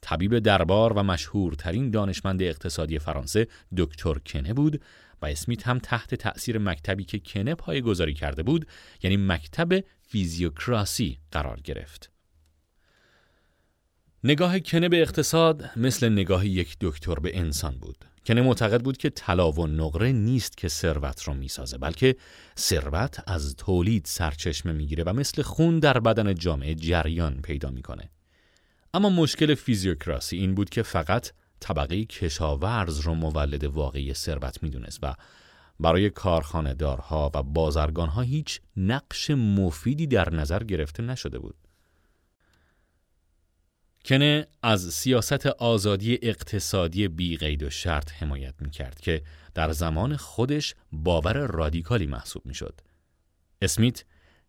طبیب 0.00 0.38
دربار 0.38 0.92
و 0.92 1.02
مشهورترین 1.02 1.90
دانشمند 1.90 2.42
اقتصادی 2.42 2.98
فرانسه 2.98 3.46
دکتر 3.76 4.14
کنه 4.14 4.54
بود 4.54 4.82
و 5.22 5.26
اسمیت 5.26 5.66
هم 5.66 5.78
تحت 5.78 6.14
تأثیر 6.14 6.58
مکتبی 6.58 7.04
که 7.04 7.18
کنه 7.18 7.54
پای 7.54 7.80
گذاری 7.80 8.14
کرده 8.14 8.42
بود 8.42 8.66
یعنی 9.02 9.16
مکتب 9.16 9.84
فیزیوکراسی 10.00 11.18
قرار 11.30 11.60
گرفت. 11.60 12.10
نگاه 14.24 14.58
کنه 14.58 14.88
به 14.88 15.02
اقتصاد 15.02 15.70
مثل 15.76 16.08
نگاه 16.08 16.46
یک 16.46 16.76
دکتر 16.80 17.14
به 17.14 17.38
انسان 17.38 17.78
بود. 17.78 18.04
کنه 18.26 18.42
معتقد 18.42 18.80
بود 18.82 18.96
که 18.96 19.10
طلا 19.10 19.52
و 19.52 19.66
نقره 19.66 20.12
نیست 20.12 20.56
که 20.56 20.68
ثروت 20.68 21.22
رو 21.22 21.34
می‌سازه 21.34 21.78
بلکه 21.78 22.16
ثروت 22.58 23.22
از 23.26 23.56
تولید 23.56 24.04
سرچشمه 24.04 24.72
می‌گیره 24.72 25.04
و 25.04 25.12
مثل 25.12 25.42
خون 25.42 25.78
در 25.78 26.00
بدن 26.00 26.34
جامعه 26.34 26.74
جریان 26.74 27.42
پیدا 27.42 27.70
می‌کنه. 27.70 28.10
اما 28.94 29.10
مشکل 29.10 29.54
فیزیوکراسی 29.54 30.36
این 30.36 30.54
بود 30.54 30.70
که 30.70 30.82
فقط 30.82 31.30
طبقه 31.60 32.04
کشاورز 32.04 33.00
رو 33.00 33.14
مولد 33.14 33.64
واقعی 33.64 34.14
ثروت 34.14 34.62
می‌دونست 34.62 34.98
و 35.02 35.14
برای 35.80 36.10
کارخانه 36.10 36.74
دارها 36.74 37.30
و 37.34 37.42
بازرگانها 37.42 38.22
هیچ 38.22 38.60
نقش 38.76 39.30
مفیدی 39.30 40.06
در 40.06 40.34
نظر 40.34 40.64
گرفته 40.64 41.02
نشده 41.02 41.38
بود. 41.38 41.56
کنه 44.04 44.46
از 44.62 44.80
سیاست 44.80 45.46
آزادی 45.46 46.18
اقتصادی 46.22 47.08
بی 47.08 47.36
قید 47.36 47.62
و 47.62 47.70
شرط 47.70 48.12
حمایت 48.12 48.54
می 48.60 48.70
کرد 48.70 49.00
که 49.00 49.22
در 49.54 49.72
زمان 49.72 50.16
خودش 50.16 50.74
باور 50.92 51.46
رادیکالی 51.46 52.06
محسوب 52.06 52.46
می 52.46 52.54
شد. 52.54 52.80
اسمیت 53.62 54.04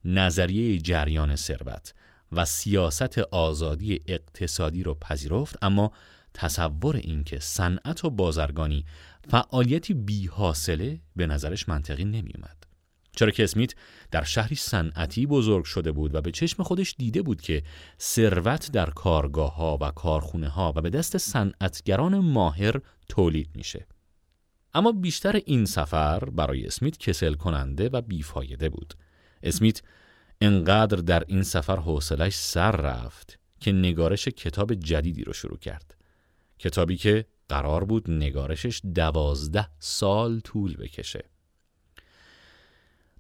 نظریه 0.06 0.78
جریان 0.78 1.36
ثروت 1.36 1.94
و 2.32 2.46
سیاست 2.46 3.18
آزادی 3.18 4.02
اقتصادی 4.08 4.84
رو 4.84 4.94
پذیرفت 4.94 5.58
اما 5.62 5.92
تصور 6.38 6.96
اینکه 6.96 7.40
صنعت 7.40 8.06
و 8.06 8.10
بازرگانی 8.10 8.86
فعالیتی 9.30 9.94
بی 9.94 10.28
حاصله 10.28 11.00
به 11.16 11.28
نظرش 11.28 11.70
منطقی 11.70 12.06
نمی 12.06 12.32
اومد. 12.36 12.64
چرا 13.12 13.32
که 13.32 13.44
اسمیت 13.44 13.74
در 14.12 14.24
شهری 14.24 14.56
صنعتی 14.56 15.26
بزرگ 15.26 15.66
شده 15.66 15.92
بود 15.92 16.16
و 16.16 16.22
به 16.22 16.32
چشم 16.32 16.64
خودش 16.64 16.96
دیده 16.98 17.22
بود 17.22 17.42
که 17.42 17.64
ثروت 18.00 18.72
در 18.72 18.90
کارگاه 18.90 19.56
ها 19.56 19.78
و 19.82 19.92
کارخونه 19.92 20.50
ها 20.50 20.74
و 20.76 20.82
به 20.82 20.90
دست 20.90 21.18
صنعتگران 21.18 22.20
ماهر 22.20 22.76
تولید 23.10 23.50
میشه. 23.56 23.88
اما 24.74 24.92
بیشتر 24.92 25.42
این 25.46 25.66
سفر 25.66 26.20
برای 26.20 26.66
اسمیت 26.66 26.98
کسل 26.98 27.34
کننده 27.34 27.90
و 27.90 28.02
بیفایده 28.02 28.70
بود. 28.70 28.94
اسمیت 29.44 29.82
انقدر 30.42 30.98
در 30.98 31.24
این 31.28 31.44
سفر 31.44 31.76
حوصلش 31.76 32.36
سر 32.36 32.72
رفت 32.72 33.40
که 33.60 33.72
نگارش 33.72 34.28
کتاب 34.28 34.74
جدیدی 34.74 35.24
رو 35.24 35.34
شروع 35.34 35.58
کرد. 35.58 35.97
کتابی 36.60 36.98
که 36.98 37.26
قرار 37.50 37.84
بود 37.84 38.12
نگارشش 38.12 38.82
دوازده 38.96 39.70
سال 39.80 40.40
طول 40.40 40.78
بکشه. 40.78 41.24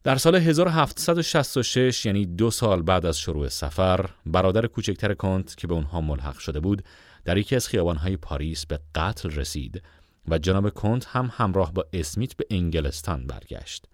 در 0.03 0.15
سال 0.15 0.35
1766 0.35 2.05
یعنی 2.05 2.25
دو 2.25 2.51
سال 2.51 2.81
بعد 2.81 3.05
از 3.05 3.19
شروع 3.19 3.47
سفر 3.47 4.09
برادر 4.25 4.67
کوچکتر 4.67 5.13
کانت 5.13 5.57
که 5.57 5.67
به 5.67 5.73
اونها 5.73 6.01
ملحق 6.01 6.37
شده 6.37 6.59
بود 6.59 6.83
در 7.25 7.37
یکی 7.37 7.55
از 7.55 7.67
خیابانهای 7.67 8.17
پاریس 8.17 8.65
به 8.65 8.79
قتل 8.95 9.29
رسید 9.29 9.83
و 10.27 10.37
جناب 10.37 10.69
کنت 10.69 11.05
هم 11.05 11.31
همراه 11.33 11.73
با 11.73 11.85
اسمیت 11.93 12.35
به 12.35 12.45
انگلستان 12.49 13.27
برگشت. 13.27 13.85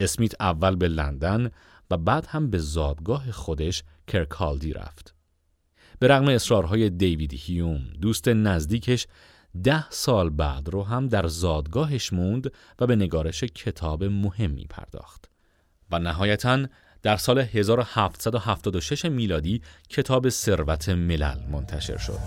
اسمیت 0.00 0.32
اول 0.40 0.76
به 0.76 0.88
لندن 0.88 1.50
و 1.90 1.96
بعد 1.96 2.26
هم 2.26 2.50
به 2.50 2.58
زادگاه 2.58 3.32
خودش 3.32 3.82
کرکالدی 4.06 4.72
رفت. 4.72 5.13
به 5.98 6.08
رغم 6.08 6.28
اصرارهای 6.28 6.90
دیوید 6.90 7.34
هیوم 7.34 7.80
دوست 8.00 8.28
نزدیکش 8.28 9.06
ده 9.64 9.90
سال 9.90 10.30
بعد 10.30 10.68
رو 10.68 10.82
هم 10.82 11.08
در 11.08 11.26
زادگاهش 11.26 12.12
موند 12.12 12.52
و 12.80 12.86
به 12.86 12.96
نگارش 12.96 13.44
کتاب 13.44 14.04
مهمی 14.04 14.66
پرداخت. 14.70 15.30
و 15.90 15.98
نهایتا 15.98 16.66
در 17.02 17.16
سال 17.16 17.38
1776 17.38 19.04
میلادی 19.04 19.62
کتاب 19.88 20.28
ثروت 20.28 20.88
ملل 20.88 21.38
منتشر 21.50 21.96
شد. 21.96 22.18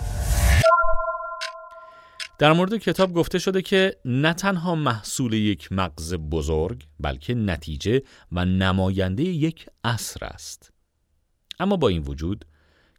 در 2.39 2.53
مورد 2.53 2.77
کتاب 2.77 3.13
گفته 3.13 3.39
شده 3.39 3.61
که 3.61 3.95
نه 4.05 4.33
تنها 4.33 4.75
محصول 4.75 5.33
یک 5.33 5.71
مغز 5.71 6.13
بزرگ 6.13 6.83
بلکه 6.99 7.35
نتیجه 7.35 8.01
و 8.31 8.45
نماینده 8.45 9.23
یک 9.23 9.65
عصر 9.83 10.25
است. 10.25 10.71
اما 11.59 11.77
با 11.77 11.87
این 11.87 12.03
وجود 12.03 12.45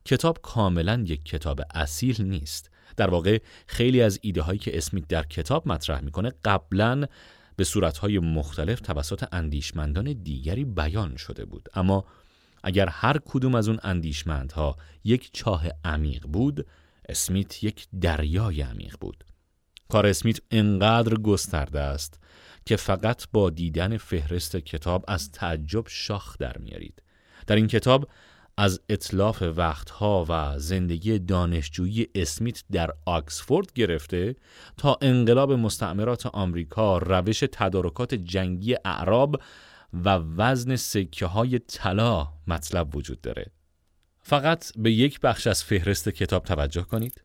کتاب 0.08 0.38
کاملا 0.42 1.04
یک 1.06 1.24
کتاب 1.24 1.60
اصیل 1.74 2.22
نیست. 2.22 2.70
در 2.96 3.10
واقع 3.10 3.38
خیلی 3.66 4.02
از 4.02 4.18
ایده 4.22 4.42
هایی 4.42 4.58
که 4.58 4.78
اسمیت 4.78 5.08
در 5.08 5.22
کتاب 5.22 5.68
مطرح 5.68 6.00
می‌کنه 6.00 6.32
قبلا 6.44 7.04
به 7.56 7.64
صورتهای 7.64 8.18
مختلف 8.18 8.80
توسط 8.80 9.24
اندیشمندان 9.32 10.12
دیگری 10.12 10.64
بیان 10.64 11.16
شده 11.16 11.44
بود. 11.44 11.68
اما 11.74 12.04
اگر 12.64 12.88
هر 12.88 13.18
کدوم 13.24 13.54
از 13.54 13.68
اون 13.68 13.78
اندیشمندها 13.82 14.76
یک 15.04 15.30
چاه 15.32 15.64
عمیق 15.84 16.26
بود 16.26 16.66
اسمیت 17.08 17.64
یک 17.64 17.86
دریای 18.00 18.62
عمیق 18.62 18.96
بود. 19.00 19.24
کار 19.88 20.06
اسمیت 20.06 20.38
انقدر 20.50 21.14
گسترده 21.14 21.80
است 21.80 22.20
که 22.66 22.76
فقط 22.76 23.24
با 23.32 23.50
دیدن 23.50 23.96
فهرست 23.96 24.56
کتاب 24.56 25.04
از 25.08 25.32
تعجب 25.32 25.84
شاخ 25.88 26.38
در 26.38 26.58
میارید 26.58 27.02
در 27.46 27.56
این 27.56 27.66
کتاب 27.66 28.08
از 28.60 28.80
اطلاف 28.88 29.42
وقتها 29.42 30.26
و 30.28 30.58
زندگی 30.58 31.18
دانشجویی 31.18 32.08
اسمیت 32.14 32.62
در 32.72 32.90
آکسفورد 33.06 33.72
گرفته 33.72 34.36
تا 34.76 34.98
انقلاب 35.02 35.52
مستعمرات 35.52 36.26
آمریکا، 36.26 36.98
روش 36.98 37.44
تدارکات 37.52 38.14
جنگی 38.14 38.76
اعراب 38.84 39.42
و 39.92 40.08
وزن 40.18 40.76
سکه 40.76 41.26
های 41.26 41.58
طلا 41.58 42.28
مطلب 42.46 42.96
وجود 42.96 43.20
داره. 43.20 43.50
فقط 44.22 44.72
به 44.76 44.92
یک 44.92 45.20
بخش 45.20 45.46
از 45.46 45.64
فهرست 45.64 46.08
کتاب 46.08 46.44
توجه 46.44 46.82
کنید. 46.82 47.22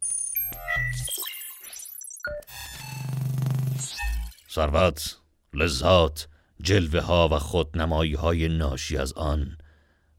ثروت، 4.50 5.17
لذات، 5.54 6.28
جلوه 6.62 7.02
ها 7.02 7.30
و 7.32 7.39
خودنمایی 7.39 8.13
های 8.13 8.48
ناشی 8.48 8.98
از 8.98 9.13
آن، 9.13 9.58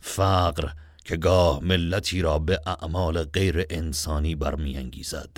فقر، 0.01 0.69
که 1.05 1.17
گاه 1.17 1.65
ملتی 1.65 2.23
را 2.23 2.39
به 2.39 2.61
اعمال 2.67 3.25
غیر 3.25 3.67
انسانی 3.71 4.35
برمیانگیزد. 4.35 5.37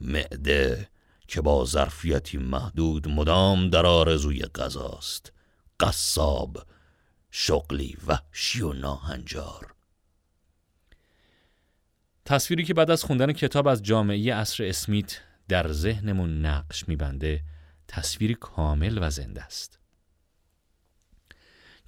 معده 0.00 0.88
که 1.28 1.40
با 1.40 1.64
ظرفیتی 1.64 2.38
محدود 2.38 3.08
مدام 3.08 3.70
در 3.70 3.86
آرزوی 3.86 4.42
غذاست. 4.42 5.32
قصاب 5.80 6.66
شغلی 7.30 7.96
وحشی 8.06 8.62
و 8.62 8.72
ناهنجار. 8.72 9.74
تصویری 12.24 12.64
که 12.64 12.74
بعد 12.74 12.90
از 12.90 13.04
خوندن 13.04 13.32
کتاب 13.32 13.68
از 13.68 13.82
جامعه 13.82 14.34
اصر 14.34 14.64
اسمیت 14.64 15.20
در 15.48 15.72
ذهنمون 15.72 16.46
نقش 16.46 16.88
میبنده 16.88 17.40
تصویری 17.88 18.34
کامل 18.34 18.98
و 19.02 19.10
زنده 19.10 19.42
است. 19.42 19.77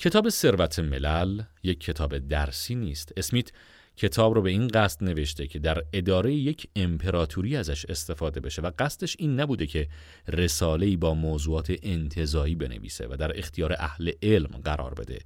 کتاب 0.01 0.29
ثروت 0.29 0.79
ملل 0.79 1.43
یک 1.63 1.81
کتاب 1.81 2.19
درسی 2.19 2.75
نیست. 2.75 3.13
اسمیت 3.17 3.51
کتاب 3.97 4.35
رو 4.35 4.43
به 4.43 4.51
این 4.51 4.69
قصد 4.69 5.05
نوشته 5.05 5.47
که 5.47 5.59
در 5.59 5.83
اداره 5.93 6.35
یک 6.35 6.69
امپراتوری 6.77 7.57
ازش 7.57 7.85
استفاده 7.85 8.41
بشه 8.41 8.63
و 8.63 8.71
قصدش 8.79 9.17
این 9.19 9.41
نبوده 9.41 9.67
که 9.67 9.89
رساله‌ای 10.29 10.97
با 10.97 11.15
موضوعات 11.15 11.73
انتظایی 11.83 12.55
بنویسه 12.55 13.07
و 13.11 13.17
در 13.17 13.39
اختیار 13.39 13.77
اهل 13.79 14.11
علم 14.23 14.61
قرار 14.65 14.95
بده. 14.95 15.19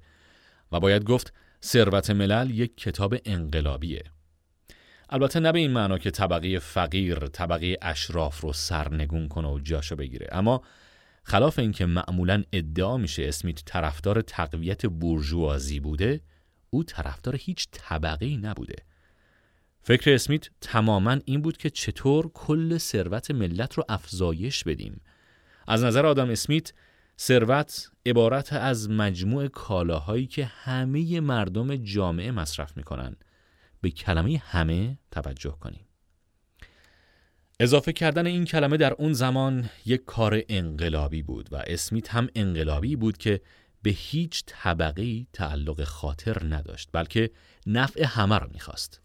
و 0.71 0.79
باید 0.79 1.03
گفت 1.03 1.33
ثروت 1.63 2.09
ملل 2.09 2.49
یک 2.49 2.77
کتاب 2.77 3.15
انقلابیه. 3.25 4.03
البته 5.09 5.39
نه 5.39 5.51
به 5.51 5.59
این 5.59 5.71
معنا 5.71 5.97
که 5.97 6.11
طبقه 6.11 6.59
فقیر 6.59 7.15
طبقه 7.15 7.77
اشراف 7.81 8.41
رو 8.41 8.53
سرنگون 8.53 9.27
کنه 9.27 9.47
و 9.47 9.59
جاشو 9.59 9.95
بگیره. 9.95 10.27
اما 10.31 10.61
خلاف 11.27 11.59
اینکه 11.59 11.85
معمولا 11.85 12.43
ادعا 12.53 12.97
میشه 12.97 13.23
اسمیت 13.23 13.65
طرفدار 13.65 14.21
تقویت 14.21 14.85
بورژوازی 14.85 15.79
بوده 15.79 16.21
او 16.69 16.83
طرفدار 16.83 17.35
هیچ 17.35 17.67
طبقه 17.71 18.37
نبوده. 18.37 18.75
فکر 19.81 20.13
اسمیت 20.13 20.49
تماما 20.61 21.17
این 21.25 21.41
بود 21.41 21.57
که 21.57 21.69
چطور 21.69 22.31
کل 22.33 22.77
ثروت 22.77 23.31
ملت 23.31 23.73
رو 23.73 23.85
افزایش 23.89 24.63
بدیم. 24.63 25.01
از 25.67 25.83
نظر 25.83 26.05
آدم 26.05 26.29
اسمیت 26.29 26.73
ثروت 27.19 27.91
عبارت 28.05 28.53
از 28.53 28.89
مجموع 28.89 29.47
کالاهایی 29.47 30.27
که 30.27 30.45
همه 30.45 31.19
مردم 31.19 31.75
جامعه 31.75 32.31
مصرف 32.31 32.77
می‌کنن. 32.77 33.15
به 33.81 33.91
کلمه 33.91 34.37
همه 34.37 34.97
توجه 35.11 35.57
کنیم. 35.59 35.85
اضافه 37.59 37.93
کردن 37.93 38.25
این 38.25 38.45
کلمه 38.45 38.77
در 38.77 38.93
اون 38.93 39.13
زمان 39.13 39.69
یک 39.85 40.05
کار 40.05 40.41
انقلابی 40.49 41.23
بود 41.23 41.49
و 41.51 41.63
اسمیت 41.67 42.09
هم 42.09 42.27
انقلابی 42.35 42.95
بود 42.95 43.17
که 43.17 43.41
به 43.81 43.89
هیچ 43.89 44.43
طبقه 44.45 45.25
تعلق 45.33 45.83
خاطر 45.83 46.55
نداشت 46.55 46.89
بلکه 46.91 47.31
نفع 47.67 48.03
همه 48.03 48.37
را 48.37 48.47
می‌خواست. 48.53 49.01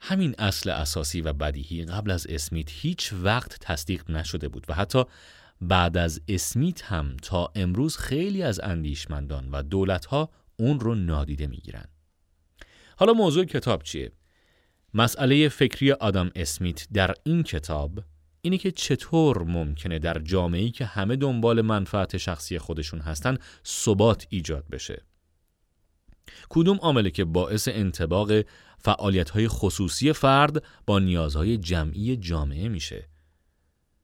همین 0.00 0.34
اصل 0.38 0.70
اساسی 0.70 1.20
و 1.20 1.32
بدیهی 1.32 1.84
قبل 1.84 2.10
از 2.10 2.26
اسمیت 2.26 2.68
هیچ 2.70 3.12
وقت 3.12 3.58
تصدیق 3.60 4.10
نشده 4.10 4.48
بود 4.48 4.66
و 4.68 4.74
حتی 4.74 5.04
بعد 5.60 5.96
از 5.96 6.20
اسمیت 6.28 6.84
هم 6.84 7.16
تا 7.22 7.52
امروز 7.54 7.96
خیلی 7.96 8.42
از 8.42 8.60
اندیشمندان 8.60 9.50
و 9.50 9.62
دولتها 9.62 10.30
اون 10.56 10.80
رو 10.80 10.94
نادیده 10.94 11.46
می‌گیرن. 11.46 11.84
حالا 12.96 13.12
موضوع 13.12 13.44
کتاب 13.44 13.82
چیه؟ 13.82 14.12
مسئله 14.94 15.48
فکری 15.48 15.92
آدم 15.92 16.30
اسمیت 16.36 16.86
در 16.92 17.14
این 17.24 17.42
کتاب 17.42 18.04
اینه 18.40 18.58
که 18.58 18.70
چطور 18.70 19.42
ممکنه 19.42 19.98
در 19.98 20.18
جامعه‌ای 20.18 20.70
که 20.70 20.84
همه 20.84 21.16
دنبال 21.16 21.60
منفعت 21.60 22.16
شخصی 22.16 22.58
خودشون 22.58 23.00
هستن 23.00 23.36
ثبات 23.66 24.26
ایجاد 24.30 24.68
بشه. 24.68 25.02
کدوم 26.48 26.76
عامله 26.76 27.10
که 27.10 27.24
باعث 27.24 27.68
انتباق 27.72 28.32
فعالیت‌های 28.78 29.48
خصوصی 29.48 30.12
فرد 30.12 30.64
با 30.86 30.98
نیازهای 30.98 31.56
جمعی 31.56 32.16
جامعه 32.16 32.68
میشه. 32.68 33.08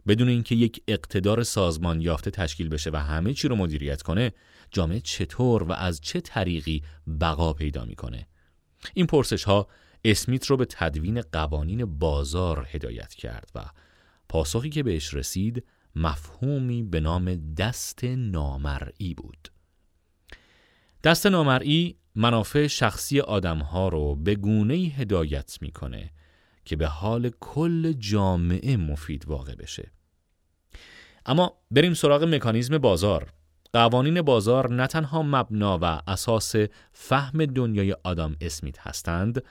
بدون 0.07 0.29
اینکه 0.29 0.55
یک 0.55 0.83
اقتدار 0.88 1.42
سازمان 1.42 2.01
یافته 2.01 2.31
تشکیل 2.31 2.68
بشه 2.68 2.90
و 2.90 2.97
همه 2.97 3.35
چی 3.35 3.49
رو 3.49 3.57
مدیریت 3.57 4.03
کنه، 4.03 4.33
جامعه 4.70 5.01
چطور 5.01 5.62
و 5.62 5.73
از 5.73 6.01
چه 6.01 6.20
طریقی 6.20 6.83
بقا 7.20 7.53
پیدا 7.53 7.85
می‌کنه؟ 7.85 8.27
این 8.94 9.07
پرسش 9.07 9.44
ها 9.44 9.68
اسمیت 10.05 10.47
رو 10.47 10.57
به 10.57 10.64
تدوین 10.64 11.21
قوانین 11.21 11.85
بازار 11.85 12.69
هدایت 12.71 13.14
کرد 13.14 13.51
و 13.55 13.64
پاسخی 14.29 14.71
که 14.71 14.83
بهش 14.83 15.14
رسید 15.14 15.64
مفهومی 15.97 16.83
به 16.83 17.01
نام 17.01 17.55
دست 17.55 18.05
نامرئی 18.05 19.14
بود. 19.14 19.49
دست 21.05 21.27
نامرئی 21.27 21.97
منافع 22.14 22.67
شخصی 22.67 23.21
آدمها 23.21 23.88
رو 23.88 24.14
به 24.17 24.35
گونه 24.35 24.75
هدایت 24.75 25.59
می‌کنه 25.61 26.11
که 26.64 26.77
به 26.77 26.87
حال 26.87 27.31
کل 27.40 27.93
جامعه 27.93 28.77
مفید 28.77 29.29
واقع 29.29 29.55
بشه 29.55 29.90
اما 31.27 31.59
بریم 31.71 31.95
سراغ 31.95 32.25
مکانیزم 32.25 32.79
بازار 32.79 33.33
قوانین 33.73 34.23
بازار 34.23 34.73
نه 34.73 34.87
تنها 34.87 35.23
مبنا 35.23 35.79
و 35.83 36.01
اساس 36.07 36.55
فهم 36.93 37.47
دنیای 37.47 37.97
آدام 38.05 38.37
اسمیت 38.40 38.79
هستند 38.79 39.43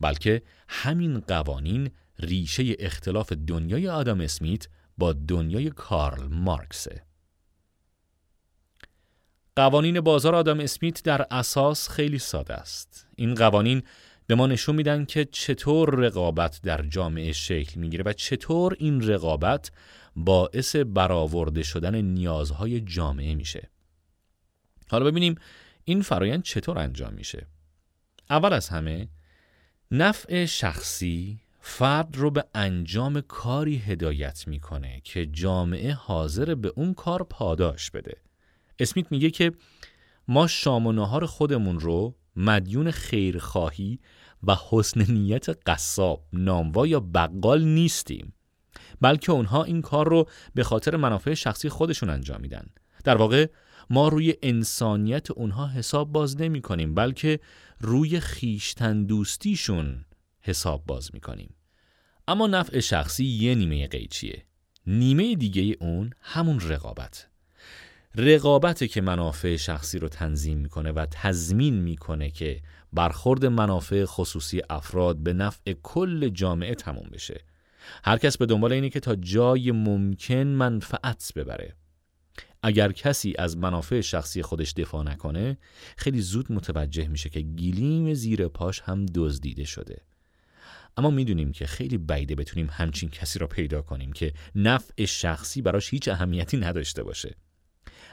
بلکه 0.00 0.42
همین 0.68 1.20
قوانین 1.20 1.90
ریشه 2.18 2.76
اختلاف 2.78 3.32
دنیای 3.32 3.88
آدام 3.88 4.20
اسمیت 4.20 4.68
با 4.98 5.12
دنیای 5.12 5.70
کارل 5.70 6.26
مارکسه 6.26 7.02
قوانین 9.56 10.00
بازار 10.00 10.34
آدم 10.34 10.60
اسمیت 10.60 11.02
در 11.02 11.26
اساس 11.30 11.88
خیلی 11.88 12.18
ساده 12.18 12.54
است. 12.54 13.06
این 13.16 13.34
قوانین 13.34 13.82
به 14.26 14.34
ما 14.34 14.46
نشون 14.46 14.76
میدن 14.76 15.04
که 15.04 15.24
چطور 15.24 15.94
رقابت 15.94 16.60
در 16.62 16.82
جامعه 16.82 17.32
شکل 17.32 17.80
می‌گیره 17.80 18.04
و 18.06 18.12
چطور 18.12 18.76
این 18.78 19.08
رقابت 19.08 19.70
باعث 20.16 20.76
برآورده 20.76 21.62
شدن 21.62 22.00
نیازهای 22.00 22.80
جامعه 22.80 23.34
میشه. 23.34 23.70
حالا 24.90 25.04
ببینیم 25.04 25.34
این 25.84 26.02
فرایند 26.02 26.42
چطور 26.42 26.78
انجام 26.78 27.14
میشه. 27.14 27.46
اول 28.30 28.52
از 28.52 28.68
همه 28.68 29.08
نفع 29.92 30.44
شخصی 30.44 31.40
فرد 31.60 32.16
رو 32.16 32.30
به 32.30 32.44
انجام 32.54 33.20
کاری 33.20 33.76
هدایت 33.76 34.48
می‌کنه 34.48 35.00
که 35.04 35.26
جامعه 35.26 35.92
حاضر 35.92 36.54
به 36.54 36.72
اون 36.76 36.94
کار 36.94 37.22
پاداش 37.22 37.90
بده. 37.90 38.16
اسمیت 38.78 39.12
میگه 39.12 39.30
که 39.30 39.52
ما 40.28 40.46
شام 40.46 40.86
و 40.86 40.92
نهار 40.92 41.26
خودمون 41.26 41.80
رو 41.80 42.16
مدیون 42.36 42.90
خیرخواهی 42.90 44.00
و 44.42 44.56
حسن 44.70 45.12
نیت 45.12 45.46
قصاب، 45.66 46.24
ناموا 46.32 46.86
یا 46.86 47.00
بقال 47.00 47.64
نیستیم 47.64 48.34
بلکه 49.00 49.32
اونها 49.32 49.64
این 49.64 49.82
کار 49.82 50.08
رو 50.08 50.28
به 50.54 50.64
خاطر 50.64 50.96
منافع 50.96 51.34
شخصی 51.34 51.68
خودشون 51.68 52.10
انجام 52.10 52.40
میدن 52.40 52.66
در 53.04 53.16
واقع 53.16 53.46
ما 53.90 54.08
روی 54.08 54.34
انسانیت 54.42 55.30
اونها 55.30 55.66
حساب 55.66 56.12
باز 56.12 56.40
نمی 56.40 56.60
کنیم 56.60 56.94
بلکه 56.94 57.40
روی 57.82 58.20
خیشتن 58.20 59.04
دوستیشون 59.04 60.04
حساب 60.40 60.86
باز 60.86 61.14
می 61.14 61.20
کنیم 61.20 61.54
اما 62.28 62.46
نفع 62.46 62.80
شخصی 62.80 63.24
یه 63.24 63.54
نیمه 63.54 63.86
قیچیه. 63.86 64.44
نیمه 64.86 65.34
دیگه 65.34 65.76
اون 65.80 66.10
همون 66.20 66.60
رقابت. 66.60 67.28
رقابت 68.16 68.86
که 68.86 69.00
منافع 69.00 69.56
شخصی 69.56 69.98
رو 69.98 70.08
تنظیم 70.08 70.58
می‌کنه 70.58 70.92
و 70.92 71.06
تضمین 71.10 71.74
می‌کنه 71.74 72.30
که 72.30 72.62
برخورد 72.92 73.46
منافع 73.46 74.04
خصوصی 74.04 74.62
افراد 74.70 75.16
به 75.16 75.32
نفع 75.32 75.72
کل 75.82 76.28
جامعه 76.28 76.74
تموم 76.74 77.08
بشه. 77.12 77.40
هر 78.04 78.18
کس 78.18 78.36
به 78.36 78.46
دنبال 78.46 78.72
اینه 78.72 78.90
که 78.90 79.00
تا 79.00 79.14
جای 79.14 79.72
ممکن 79.72 80.46
منفعت 80.46 81.32
ببره. 81.36 81.74
اگر 82.62 82.92
کسی 82.92 83.34
از 83.38 83.56
منافع 83.56 84.00
شخصی 84.00 84.42
خودش 84.42 84.72
دفاع 84.72 85.04
نکنه 85.04 85.58
خیلی 85.96 86.20
زود 86.20 86.52
متوجه 86.52 87.08
میشه 87.08 87.28
که 87.28 87.40
گیلیم 87.40 88.14
زیر 88.14 88.48
پاش 88.48 88.80
هم 88.80 89.06
دزدیده 89.06 89.64
شده. 89.64 90.02
اما 90.96 91.10
می‌دونیم 91.10 91.52
که 91.52 91.66
خیلی 91.66 91.98
بعیده 91.98 92.34
بتونیم 92.34 92.68
همچین 92.72 93.08
کسی 93.08 93.38
را 93.38 93.46
پیدا 93.46 93.82
کنیم 93.82 94.12
که 94.12 94.32
نفع 94.54 95.04
شخصی 95.04 95.62
براش 95.62 95.90
هیچ 95.90 96.08
اهمیتی 96.08 96.56
نداشته 96.56 97.02
باشه. 97.02 97.34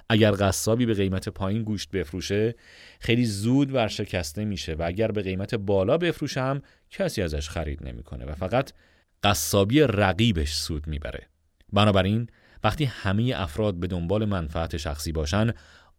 اگر 0.09 0.35
قصابی 0.39 0.85
به 0.85 0.93
قیمت 0.93 1.29
پایین 1.29 1.63
گوشت 1.63 1.91
بفروشه 1.91 2.55
خیلی 2.99 3.25
زود 3.25 3.73
ورشکسته 3.73 4.45
میشه 4.45 4.73
و 4.73 4.83
اگر 4.85 5.11
به 5.11 5.21
قیمت 5.21 5.55
بالا 5.55 5.97
بفروشه 5.97 6.41
هم 6.41 6.61
کسی 6.89 7.21
ازش 7.21 7.49
خرید 7.49 7.87
نمی‌کنه 7.87 8.25
و 8.25 8.33
فقط 8.33 8.71
قصابی 9.23 9.79
رقیبش 9.79 10.53
سود 10.53 10.87
می‌بره. 10.87 11.27
بنابراین 11.73 12.27
وقتی 12.67 12.85
همه 12.85 13.33
افراد 13.35 13.75
به 13.75 13.87
دنبال 13.87 14.25
منفعت 14.25 14.77
شخصی 14.77 15.11
باشن 15.11 15.51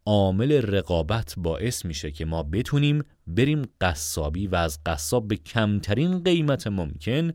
عامل 0.05 0.51
رقابت 0.51 1.33
باعث 1.37 1.85
میشه 1.85 2.11
که 2.11 2.25
ما 2.25 2.43
بتونیم 2.43 3.03
بریم 3.27 3.61
قصابی 3.81 4.47
و 4.47 4.55
از 4.55 4.79
قصاب 4.85 5.27
به 5.27 5.35
کمترین 5.35 6.23
قیمت 6.23 6.67
ممکن 6.67 7.33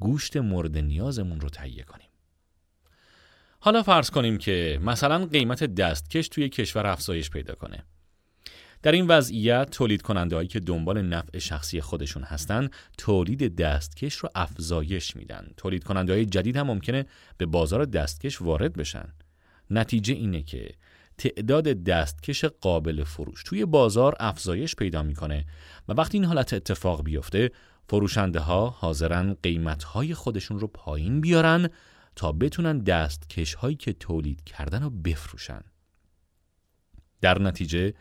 گوشت 0.00 0.36
مورد 0.36 0.78
نیازمون 0.78 1.40
رو 1.40 1.48
تهیه 1.48 1.82
کنیم 1.82 2.08
حالا 3.60 3.82
فرض 3.82 4.10
کنیم 4.10 4.38
که 4.38 4.80
مثلا 4.82 5.26
قیمت 5.26 5.64
دستکش 5.64 6.28
توی 6.28 6.48
کشور 6.48 6.86
افزایش 6.86 7.30
پیدا 7.30 7.54
کنه. 7.54 7.84
در 8.82 8.92
این 8.92 9.06
وضعیت 9.06 9.70
تولید 9.70 10.02
کننده 10.02 10.36
هایی 10.36 10.48
که 10.48 10.60
دنبال 10.60 11.02
نفع 11.02 11.38
شخصی 11.38 11.80
خودشون 11.80 12.22
هستن 12.22 12.68
تولید 12.98 13.56
دستکش 13.56 14.14
رو 14.14 14.28
افزایش 14.34 15.16
میدن. 15.16 15.46
تولید 15.56 15.84
کننده 15.84 16.12
های 16.12 16.26
جدید 16.26 16.56
هم 16.56 16.66
ممکنه 16.66 17.06
به 17.38 17.46
بازار 17.46 17.84
دستکش 17.84 18.42
وارد 18.42 18.72
بشن. 18.72 19.08
نتیجه 19.70 20.14
اینه 20.14 20.42
که 20.42 20.74
تعداد 21.18 21.64
دستکش 21.64 22.44
قابل 22.44 23.04
فروش 23.04 23.42
توی 23.42 23.64
بازار 23.64 24.16
افزایش 24.20 24.76
پیدا 24.76 25.02
می‌کنه 25.02 25.44
و 25.88 25.92
وقتی 25.92 26.18
این 26.18 26.24
حالت 26.24 26.52
اتفاق 26.52 27.04
بیفته 27.04 27.50
فروشنده 27.88 28.40
ها 28.40 28.70
حاضرن 28.70 29.36
قیمت 29.42 29.84
های 29.84 30.14
خودشون 30.14 30.58
رو 30.58 30.66
پایین 30.66 31.20
بیارن 31.20 31.68
تا 32.16 32.32
بتونن 32.32 32.78
دستکش 32.78 33.54
هایی 33.54 33.76
که 33.76 33.92
تولید 33.92 34.44
کردن 34.44 34.82
رو 34.82 34.90
بفروشن 34.90 35.60
در 37.20 37.38
نتیجه 37.42 37.94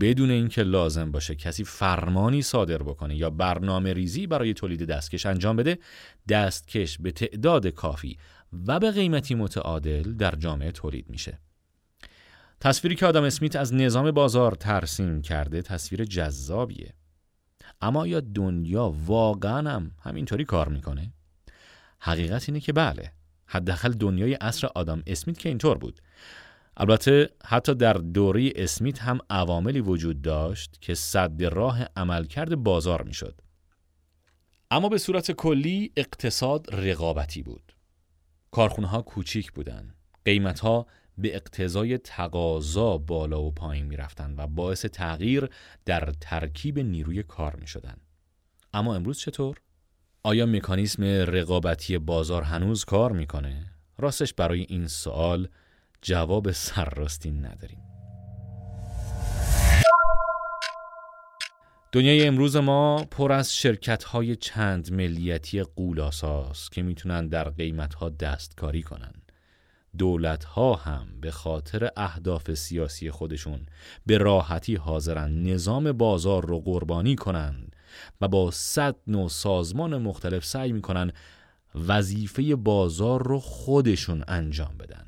بدون 0.00 0.30
اینکه 0.30 0.62
لازم 0.62 1.10
باشه 1.12 1.34
کسی 1.34 1.64
فرمانی 1.64 2.42
صادر 2.42 2.82
بکنه 2.82 3.16
یا 3.16 3.30
برنامه 3.30 3.92
ریزی 3.92 4.26
برای 4.26 4.54
تولید 4.54 4.84
دستکش 4.84 5.26
انجام 5.26 5.56
بده 5.56 5.78
دستکش 6.28 6.98
به 6.98 7.12
تعداد 7.12 7.66
کافی 7.66 8.18
و 8.66 8.80
به 8.80 8.90
قیمتی 8.90 9.34
متعادل 9.34 10.12
در 10.12 10.34
جامعه 10.34 10.72
تولید 10.72 11.10
میشه. 11.10 11.38
تصویری 12.60 12.96
که 12.96 13.06
آدم 13.06 13.24
اسمیت 13.24 13.56
از 13.56 13.74
نظام 13.74 14.10
بازار 14.10 14.52
ترسیم 14.52 15.22
کرده 15.22 15.62
تصویر 15.62 16.04
جذابیه. 16.04 16.94
اما 17.80 18.06
یا 18.06 18.20
دنیا 18.20 18.94
واقعا 19.06 19.70
هم 19.70 19.90
همینطوری 20.02 20.44
کار 20.44 20.68
می‌کنه؟ 20.68 21.12
حقیقت 21.98 22.48
اینه 22.48 22.60
که 22.60 22.72
بله 22.72 23.12
حداقل 23.46 23.92
دنیای 23.92 24.34
عصر 24.34 24.68
آدم 24.74 25.02
اسمیت 25.06 25.38
که 25.38 25.48
اینطور 25.48 25.78
بود. 25.78 26.00
البته 26.76 27.30
حتی 27.44 27.74
در 27.74 27.92
دوره 27.92 28.52
اسمیت 28.56 29.02
هم 29.02 29.18
عواملی 29.30 29.80
وجود 29.80 30.22
داشت 30.22 30.78
که 30.80 30.94
صد 30.94 31.42
راه 31.42 31.84
عملکرد 31.96 32.56
بازار 32.56 33.02
می‌شد 33.02 33.40
اما 34.70 34.88
به 34.88 34.98
صورت 34.98 35.32
کلی 35.32 35.92
اقتصاد 35.96 36.66
رقابتی 36.74 37.42
بود 37.42 37.72
کارخونه 38.50 38.86
ها 38.86 39.02
کوچیک 39.02 39.52
بودند 39.52 39.94
قیمت 40.24 40.60
ها 40.60 40.86
به 41.18 41.36
اقتضای 41.36 41.98
تقاضا 41.98 42.98
بالا 42.98 43.42
و 43.42 43.50
پایین 43.50 43.86
می 43.86 43.96
رفتن 43.96 44.34
و 44.38 44.46
باعث 44.46 44.86
تغییر 44.86 45.48
در 45.84 46.12
ترکیب 46.20 46.78
نیروی 46.78 47.22
کار 47.22 47.56
می 47.56 47.66
شدن. 47.66 47.96
اما 48.74 48.94
امروز 48.94 49.18
چطور؟ 49.18 49.56
آیا 50.22 50.46
مکانیسم 50.46 51.04
رقابتی 51.04 51.98
بازار 51.98 52.42
هنوز 52.42 52.84
کار 52.84 53.12
می‌کنه؟ 53.12 53.72
راستش 53.98 54.34
برای 54.34 54.66
این 54.68 54.86
سوال 54.86 55.48
جواب 56.02 56.52
سرراستی 56.52 57.30
نداریم. 57.30 57.82
دنیای 61.92 62.26
امروز 62.26 62.56
ما 62.56 63.04
پر 63.10 63.32
از 63.32 63.56
شرکت 63.56 64.04
های 64.04 64.36
چند 64.36 64.92
ملیتی 64.92 65.62
قولاساس 65.62 66.70
که 66.70 66.82
می‌تونن 66.82 67.28
در 67.28 67.48
قیمت 67.48 67.94
ها 67.94 68.08
دستکاری 68.08 68.82
کنن. 68.82 69.12
دولت 69.98 70.44
ها 70.44 70.74
هم 70.74 71.20
به 71.20 71.30
خاطر 71.30 71.90
اهداف 71.96 72.54
سیاسی 72.54 73.10
خودشون 73.10 73.66
به 74.06 74.18
راحتی 74.18 74.74
حاضرن 74.74 75.42
نظام 75.42 75.92
بازار 75.92 76.46
رو 76.46 76.60
قربانی 76.60 77.16
کنند 77.16 77.76
و 78.20 78.28
با 78.28 78.50
صد 78.50 78.96
نوع 79.06 79.28
سازمان 79.28 80.02
مختلف 80.02 80.44
سعی 80.44 80.72
می‌کنن 80.72 81.12
وظیفه 81.74 82.56
بازار 82.56 83.26
رو 83.26 83.38
خودشون 83.40 84.24
انجام 84.28 84.76
بدن 84.78 85.01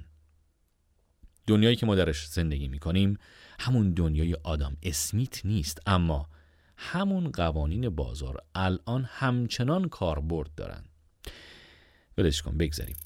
دنیایی 1.47 1.77
که 1.77 1.87
ما 1.87 1.95
درش 1.95 2.27
زندگی 2.27 2.69
می‌کنیم 2.69 3.19
همون 3.61 3.91
دنیای 3.91 4.35
آدم. 4.35 4.77
اسمیت 4.83 5.47
نیست 5.47 5.81
اما 5.87 6.29
همون 6.77 7.31
قوانین 7.31 7.89
بازار 7.89 8.43
الان 8.55 9.05
همچنان 9.11 9.89
کاربرد 9.89 10.55
دارن. 10.57 10.85
ولش 12.19 12.43
کن 12.43 12.59
بگذاریم. 12.59 12.97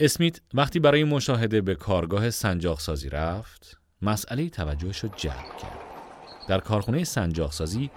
اسمیت 0.00 0.40
وقتی 0.54 0.80
برای 0.80 1.04
مشاهده 1.04 1.60
به 1.60 1.74
کارگاه 1.74 2.30
سنجاق 2.30 2.80
سازی 2.80 3.08
رفت 3.08 3.78
مسئله 4.02 4.48
توجهش 4.48 4.98
رو 4.98 5.08
جلب 5.16 5.56
کرد. 5.62 5.78
در 6.48 6.60
کارخونه 6.60 7.04
سنجاق 7.04 7.52
سازی 7.52 7.90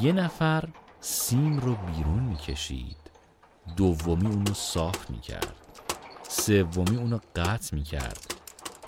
یه 0.00 0.12
نفر 0.12 0.68
سیم 1.00 1.58
رو 1.58 1.74
بیرون 1.74 2.22
می‌کشید. 2.22 3.01
دومی 3.76 4.26
اونو 4.26 4.54
صاف 4.54 5.10
می‌کرد. 5.10 5.54
سومی 6.28 6.96
اونو 6.96 7.18
قطع 7.36 7.76
می‌کرد. 7.76 8.34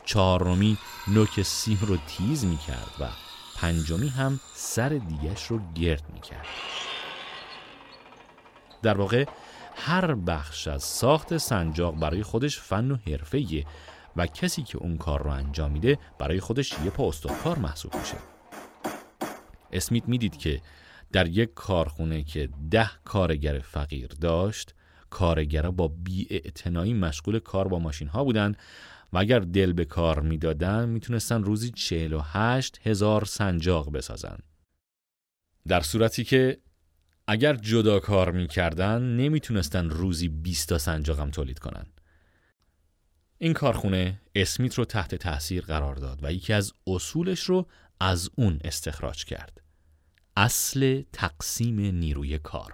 چهارمی 0.05 0.79
نوک 1.09 1.43
سیم 1.43 1.79
رو 1.83 1.97
تیز 1.97 2.45
می‌کرد 2.45 2.91
و 3.01 3.09
پنجمی 3.57 4.09
هم 4.09 4.41
سر 4.55 4.89
دیگش 4.89 5.47
رو 5.47 5.61
گرد 5.75 6.05
می‌کرد. 6.13 6.47
در 8.83 8.99
واقع 8.99 9.25
هر 9.77 10.15
بخش 10.15 10.69
از 10.69 10.83
ساخت 10.83 11.37
سنجاق 11.37 11.95
برای 11.95 12.23
خودش 12.23 12.59
فن 12.59 12.91
و 12.91 12.97
حرفه‌ایه 13.07 13.67
و 14.17 14.27
کسی 14.27 14.63
که 14.63 14.79
اون 14.79 14.97
کار 14.97 15.23
رو 15.23 15.31
انجام 15.31 15.71
میده 15.71 15.99
برای 16.19 16.41
خودش 16.41 16.73
یه 16.85 16.91
پا 16.91 17.11
کار 17.45 17.59
محسوب 17.59 17.97
میشه. 17.97 18.17
اسمیت 19.73 20.09
می‌دید 20.09 20.37
که 20.37 20.61
در 21.14 21.29
یک 21.29 21.55
کارخونه 21.55 22.22
که 22.22 22.48
ده 22.70 22.90
کارگر 23.05 23.59
فقیر 23.59 24.07
داشت 24.07 24.74
کارگرها 25.11 25.70
با 25.70 25.88
بی 25.88 26.42
مشغول 26.92 27.38
کار 27.38 27.68
با 27.68 27.79
ماشین 27.79 28.09
ها 28.09 28.24
بودن 28.24 28.55
و 29.12 29.18
اگر 29.18 29.38
دل 29.38 29.72
به 29.72 29.85
کار 29.85 30.20
می‌دادن 30.20 30.88
می‌تونستن 30.88 31.42
روزی 31.42 31.70
48 31.70 32.81
هزار 32.87 33.24
سنجاق 33.24 33.92
بسازن. 33.92 34.38
در 35.68 35.81
صورتی 35.81 36.24
که 36.24 36.61
اگر 37.27 37.57
جدا 37.57 38.00
کار 38.00 38.31
می‌کردن 38.31 39.03
نمی‌تونستن 39.03 39.90
روزی 39.90 40.29
20 40.29 40.68
تا 40.68 40.79
سنجاق 40.79 41.20
هم 41.20 41.31
تولید 41.31 41.59
کنن. 41.59 41.87
این 43.38 43.53
کارخونه 43.53 44.20
اسمیت 44.35 44.74
رو 44.74 44.85
تحت 44.85 45.14
تاثیر 45.14 45.64
قرار 45.64 45.94
داد 45.94 46.20
و 46.22 46.33
یکی 46.33 46.53
از 46.53 46.72
اصولش 46.87 47.40
رو 47.40 47.68
از 48.00 48.31
اون 48.37 48.59
استخراج 48.64 49.24
کرد. 49.24 49.63
اصل 50.37 51.03
تقسیم 51.12 51.81
نیروی 51.81 52.38
کار 52.38 52.73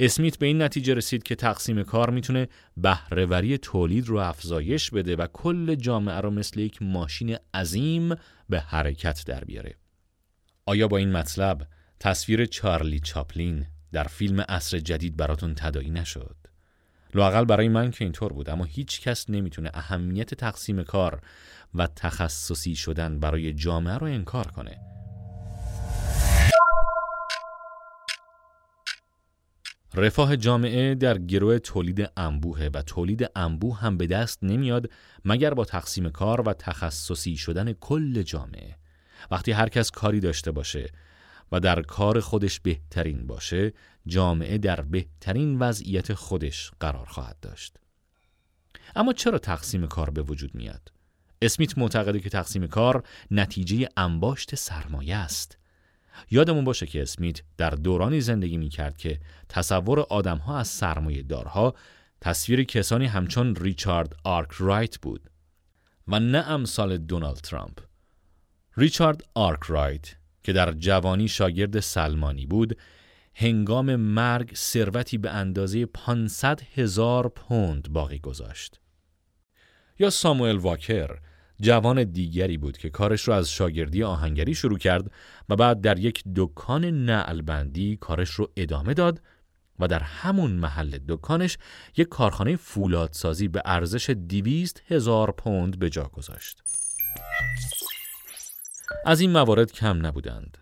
اسمیت 0.00 0.38
به 0.38 0.46
این 0.46 0.62
نتیجه 0.62 0.94
رسید 0.94 1.22
که 1.22 1.34
تقسیم 1.34 1.82
کار 1.82 2.10
می‌تونه 2.10 2.48
بهرهوری 2.76 3.58
تولید 3.58 4.08
رو 4.08 4.16
افزایش 4.16 4.90
بده 4.90 5.16
و 5.16 5.26
کل 5.26 5.74
جامعه 5.74 6.20
رو 6.20 6.30
مثل 6.30 6.60
یک 6.60 6.82
ماشین 6.82 7.36
عظیم 7.54 8.14
به 8.48 8.60
حرکت 8.60 9.24
در 9.26 9.44
بیاره. 9.44 9.74
آیا 10.66 10.88
با 10.88 10.96
این 10.96 11.12
مطلب 11.12 11.66
تصویر 12.00 12.46
چارلی 12.46 13.00
چاپلین 13.00 13.66
در 13.92 14.04
فیلم 14.04 14.40
عصر 14.40 14.78
جدید 14.78 15.16
براتون 15.16 15.54
تدایی 15.54 15.90
نشد؟ 15.90 16.36
لاقل 17.14 17.44
برای 17.44 17.68
من 17.68 17.90
که 17.90 18.04
اینطور 18.04 18.32
بود 18.32 18.50
اما 18.50 18.64
هیچ 18.64 19.00
کس 19.00 19.30
نمی‌تونه 19.30 19.70
اهمیت 19.74 20.34
تقسیم 20.34 20.82
کار 20.82 21.20
و 21.74 21.86
تخصصی 21.86 22.76
شدن 22.76 23.20
برای 23.20 23.52
جامعه 23.52 23.94
رو 23.94 24.06
انکار 24.06 24.46
کنه. 24.46 24.97
رفاه 29.94 30.36
جامعه 30.36 30.94
در 30.94 31.18
گروه 31.18 31.58
تولید 31.58 32.10
انبوهه 32.16 32.70
و 32.74 32.82
تولید 32.82 33.30
انبوه 33.36 33.78
هم 33.78 33.96
به 33.96 34.06
دست 34.06 34.38
نمیاد 34.44 34.90
مگر 35.24 35.54
با 35.54 35.64
تقسیم 35.64 36.10
کار 36.10 36.40
و 36.40 36.52
تخصصی 36.52 37.36
شدن 37.36 37.72
کل 37.72 38.22
جامعه. 38.22 38.76
وقتی 39.30 39.52
هر 39.52 39.68
کس 39.68 39.90
کاری 39.90 40.20
داشته 40.20 40.50
باشه 40.50 40.92
و 41.52 41.60
در 41.60 41.82
کار 41.82 42.20
خودش 42.20 42.60
بهترین 42.60 43.26
باشه 43.26 43.72
جامعه 44.06 44.58
در 44.58 44.80
بهترین 44.80 45.58
وضعیت 45.58 46.14
خودش 46.14 46.70
قرار 46.80 47.06
خواهد 47.06 47.36
داشت. 47.42 47.76
اما 48.96 49.12
چرا 49.12 49.38
تقسیم 49.38 49.86
کار 49.86 50.10
به 50.10 50.22
وجود 50.22 50.54
میاد؟ 50.54 50.92
اسمیت 51.42 51.78
معتقده 51.78 52.20
که 52.20 52.30
تقسیم 52.30 52.66
کار 52.66 53.02
نتیجه 53.30 53.88
انباشت 53.96 54.54
سرمایه 54.54 55.16
است. 55.16 55.58
یادمون 56.30 56.64
باشه 56.64 56.86
که 56.86 57.02
اسمیت 57.02 57.40
در 57.56 57.70
دورانی 57.70 58.20
زندگی 58.20 58.56
می 58.56 58.68
کرد 58.68 58.96
که 58.96 59.20
تصور 59.48 60.00
آدمها 60.00 60.58
از 60.58 60.68
سرمایه 60.68 61.22
دارها 61.22 61.74
تصویر 62.20 62.64
کسانی 62.64 63.06
همچون 63.06 63.56
ریچارد 63.56 64.16
آرک 64.24 64.48
رایت 64.58 64.98
بود 64.98 65.30
و 66.08 66.20
نه 66.20 66.38
امثال 66.38 66.96
دونالد 66.96 67.36
ترامپ. 67.36 67.80
ریچارد 68.76 69.22
آرک 69.34 69.60
رایت 69.62 70.14
که 70.42 70.52
در 70.52 70.72
جوانی 70.72 71.28
شاگرد 71.28 71.80
سلمانی 71.80 72.46
بود 72.46 72.78
هنگام 73.34 73.96
مرگ 73.96 74.54
ثروتی 74.54 75.18
به 75.18 75.30
اندازه 75.30 75.86
500 75.86 76.60
هزار 76.74 77.28
پوند 77.28 77.92
باقی 77.92 78.18
گذاشت. 78.18 78.80
یا 79.98 80.10
ساموئل 80.10 80.56
واکر 80.56 81.18
جوان 81.60 82.04
دیگری 82.04 82.58
بود 82.58 82.78
که 82.78 82.90
کارش 82.90 83.28
رو 83.28 83.34
از 83.34 83.50
شاگردی 83.50 84.02
آهنگری 84.02 84.54
شروع 84.54 84.78
کرد 84.78 85.10
و 85.48 85.56
بعد 85.56 85.80
در 85.80 85.98
یک 85.98 86.22
دکان 86.36 86.84
نعلبندی 86.84 87.96
کارش 87.96 88.30
رو 88.30 88.50
ادامه 88.56 88.94
داد 88.94 89.20
و 89.78 89.88
در 89.88 90.02
همون 90.02 90.50
محل 90.50 90.98
دکانش 91.08 91.58
یک 91.96 92.08
کارخانه 92.08 92.56
فولادسازی 92.56 93.48
به 93.48 93.62
ارزش 93.64 94.10
دیویست 94.10 94.82
هزار 94.88 95.30
پوند 95.32 95.78
به 95.78 95.90
جا 95.90 96.04
گذاشت. 96.04 96.62
از 99.06 99.20
این 99.20 99.32
موارد 99.32 99.72
کم 99.72 100.06
نبودند. 100.06 100.58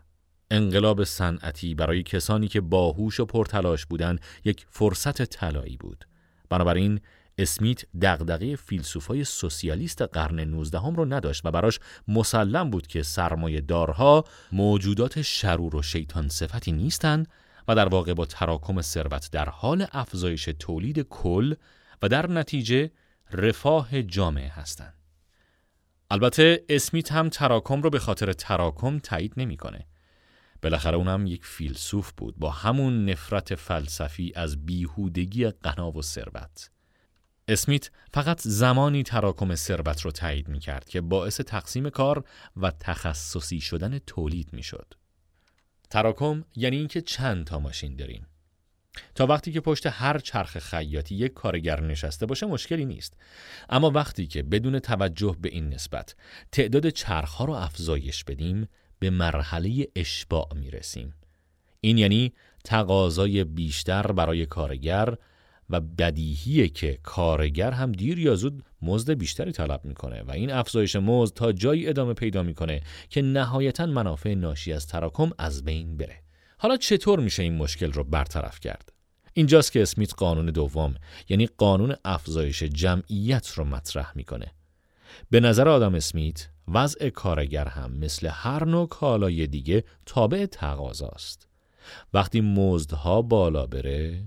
انقلاب 0.51 1.05
صنعتی 1.05 1.75
برای 1.75 2.03
کسانی 2.03 2.49
که 2.49 2.61
باهوش 2.61 3.21
و 3.21 3.27
پرتلاش 3.27 3.87
بودند 3.87 4.21
یک 4.45 4.67
فرصت 4.71 5.23
طلایی 5.23 5.77
بود. 5.77 6.05
بنابراین 6.49 7.01
اسمیت 7.39 7.85
دغدغه 8.03 8.57
فیلسوفای 8.57 9.25
سوسیالیست 9.25 10.03
قرن 10.03 10.41
19 10.41 10.79
هم 10.79 10.97
رو 10.97 11.05
نداشت 11.05 11.47
و 11.47 11.51
براش 11.51 11.79
مسلم 12.09 12.71
بود 12.71 12.87
که 12.87 13.03
سرمایه 13.03 13.61
دارها 13.61 14.25
موجودات 14.53 15.23
شرور 15.23 15.77
و 15.77 15.83
شیطان 15.83 16.29
صفتی 16.29 16.73
نیستند 16.73 17.29
و 17.69 17.75
در 17.75 17.89
واقع 17.89 18.15
با 18.15 18.27
تراکم 18.27 18.81
ثروت 18.83 19.29
در 19.33 19.49
حال 19.49 19.87
افزایش 19.93 20.45
تولید 20.45 21.01
کل 21.01 21.55
و 22.03 22.09
در 22.09 22.31
نتیجه 22.31 22.91
رفاه 23.33 24.03
جامعه 24.03 24.49
هستند. 24.49 24.95
البته 26.11 26.65
اسمیت 26.69 27.13
هم 27.13 27.29
تراکم 27.29 27.83
رو 27.83 27.91
به 27.91 27.99
خاطر 27.99 28.33
تراکم 28.33 28.99
تایید 28.99 29.33
نمی‌کنه. 29.37 29.87
بالاخره 30.63 30.97
اونم 30.97 31.27
یک 31.27 31.45
فیلسوف 31.45 32.13
بود 32.17 32.39
با 32.39 32.51
همون 32.51 33.11
نفرت 33.11 33.55
فلسفی 33.55 34.33
از 34.37 34.67
بیهودگی 34.67 35.51
غنا 35.51 35.91
و 35.91 36.03
ثروت. 36.03 36.71
اسمیت 37.49 37.91
فقط 38.15 38.41
زمانی 38.41 39.03
تراکم 39.03 39.55
ثروت 39.55 40.01
رو 40.01 40.11
تایید 40.11 40.49
می 40.49 40.59
کرد 40.59 40.89
که 40.89 41.01
باعث 41.01 41.41
تقسیم 41.41 41.91
کار 41.91 42.25
و 42.57 42.71
تخصصی 42.71 43.61
شدن 43.61 43.99
تولید 43.99 44.53
می 44.53 44.63
شد. 44.63 44.95
تراکم 45.91 46.45
یعنی 46.57 46.77
اینکه 46.77 47.01
چند 47.01 47.47
تا 47.47 47.59
ماشین 47.59 47.97
داریم. 47.97 48.27
تا 49.15 49.27
وقتی 49.27 49.53
که 49.53 49.61
پشت 49.61 49.87
هر 49.87 50.19
چرخ 50.19 50.59
خیاطی 50.59 51.15
یک 51.15 51.33
کارگر 51.33 51.81
نشسته 51.81 52.27
باشه 52.27 52.47
مشکلی 52.47 52.85
نیست 52.85 53.17
اما 53.69 53.91
وقتی 53.91 54.27
که 54.27 54.43
بدون 54.43 54.79
توجه 54.79 55.37
به 55.41 55.49
این 55.49 55.69
نسبت 55.69 56.15
تعداد 56.53 56.89
چرخها 56.89 57.45
رو 57.45 57.53
افزایش 57.53 58.25
بدیم 58.25 58.69
به 58.99 59.11
مرحله 59.11 59.89
اشباع 59.97 60.49
می 60.55 60.71
رسیم 60.71 61.15
این 61.81 61.99
یعنی 61.99 62.33
تقاضای 62.65 63.45
بیشتر 63.45 64.13
برای 64.13 64.47
کارگر 64.47 65.17
و 65.71 65.81
بدیهیه 65.81 66.69
که 66.69 66.99
کارگر 67.03 67.71
هم 67.71 67.93
دیر 67.93 68.19
یا 68.19 68.35
زود 68.35 68.63
مزد 68.83 69.11
بیشتری 69.13 69.53
طلب 69.53 69.85
می‌کنه 69.85 70.23
و 70.23 70.31
این 70.31 70.53
افزایش 70.53 70.97
مزد 70.97 71.35
تا 71.35 71.53
جایی 71.53 71.89
ادامه 71.89 72.15
پیدا 72.15 72.43
می‌کنه 72.43 72.81
که 73.11 73.23
نهایتا 73.23 73.87
منافع 73.87 74.35
ناشی 74.35 74.73
از 74.73 74.87
تراکم 74.87 75.31
از 75.39 75.65
بین 75.65 75.97
بره. 75.97 76.23
حالا 76.59 76.77
چطور 76.77 77.21
میشه 77.21 77.43
این 77.43 77.57
مشکل 77.57 77.93
رو 77.93 78.05
برطرف 78.05 78.61
کرد؟ 78.61 78.93
اینجاست 79.33 79.73
که 79.73 79.83
اسمیت 79.83 80.15
قانون 80.15 80.47
دوم 80.47 80.95
یعنی 81.29 81.47
قانون 81.47 81.95
افزایش 82.05 82.63
جمعیت 82.63 83.49
رو 83.49 83.65
مطرح 83.65 84.13
می‌کنه. 84.15 84.53
به 85.31 85.41
نظر 85.41 85.69
آدم 85.69 85.95
اسمیت 85.95 86.49
وضع 86.69 87.09
کارگر 87.09 87.69
هم 87.69 87.93
مثل 87.93 88.27
هر 88.27 88.65
نوع 88.65 88.89
کالای 88.89 89.47
دیگه 89.47 89.85
تابع 90.07 90.47
تقاضاست. 90.47 91.49
وقتی 92.15 92.41
مزدها 92.41 93.23
بالا 93.23 93.67
بره 93.67 94.25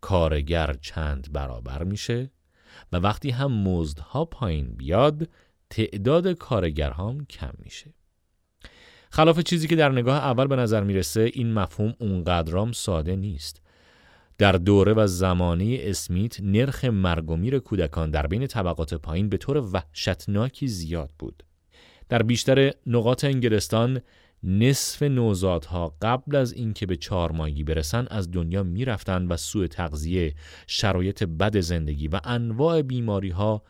کارگر 0.00 0.76
چند 0.80 1.32
برابر 1.32 1.84
میشه 1.84 2.30
و 2.92 2.96
وقتی 2.96 3.30
هم 3.30 3.52
مزدها 3.52 4.24
پایین 4.24 4.68
بیاد 4.68 5.28
تعداد 5.70 6.32
کارگرهام 6.32 7.24
کم 7.24 7.52
میشه. 7.58 7.94
خلاف 9.10 9.40
چیزی 9.40 9.68
که 9.68 9.76
در 9.76 9.92
نگاه 9.92 10.16
اول 10.16 10.46
به 10.46 10.56
نظر 10.56 10.82
می‌رسه 10.82 11.30
این 11.34 11.52
مفهوم 11.52 11.94
اونقدرام 11.98 12.72
ساده 12.72 13.16
نیست. 13.16 13.62
در 14.38 14.52
دوره 14.52 14.92
و 14.92 15.06
زمانه 15.06 15.78
اسمیت 15.80 16.40
نرخ 16.40 16.84
مرگ 16.84 17.30
و 17.30 17.36
میر 17.36 17.58
کودکان 17.58 18.10
در 18.10 18.26
بین 18.26 18.46
طبقات 18.46 18.94
پایین 18.94 19.28
به 19.28 19.36
طور 19.36 19.56
وحشتناکی 19.56 20.68
زیاد 20.68 21.10
بود. 21.18 21.42
در 22.08 22.22
بیشتر 22.22 22.72
نقاط 22.86 23.24
انگلستان 23.24 24.00
نصف 24.46 25.02
نوزادها 25.02 25.96
قبل 26.02 26.36
از 26.36 26.52
اینکه 26.52 26.86
به 26.86 26.96
چهارماهگی 26.96 27.64
برسن 27.64 28.06
از 28.10 28.30
دنیا 28.30 28.62
می‌رفتند 28.62 29.30
و 29.30 29.36
سوء 29.36 29.66
تغذیه، 29.66 30.34
شرایط 30.66 31.22
بد 31.22 31.60
زندگی 31.60 32.08
و 32.08 32.20
انواع 32.24 32.82
بیماری 32.82 33.30
ها 33.30 33.62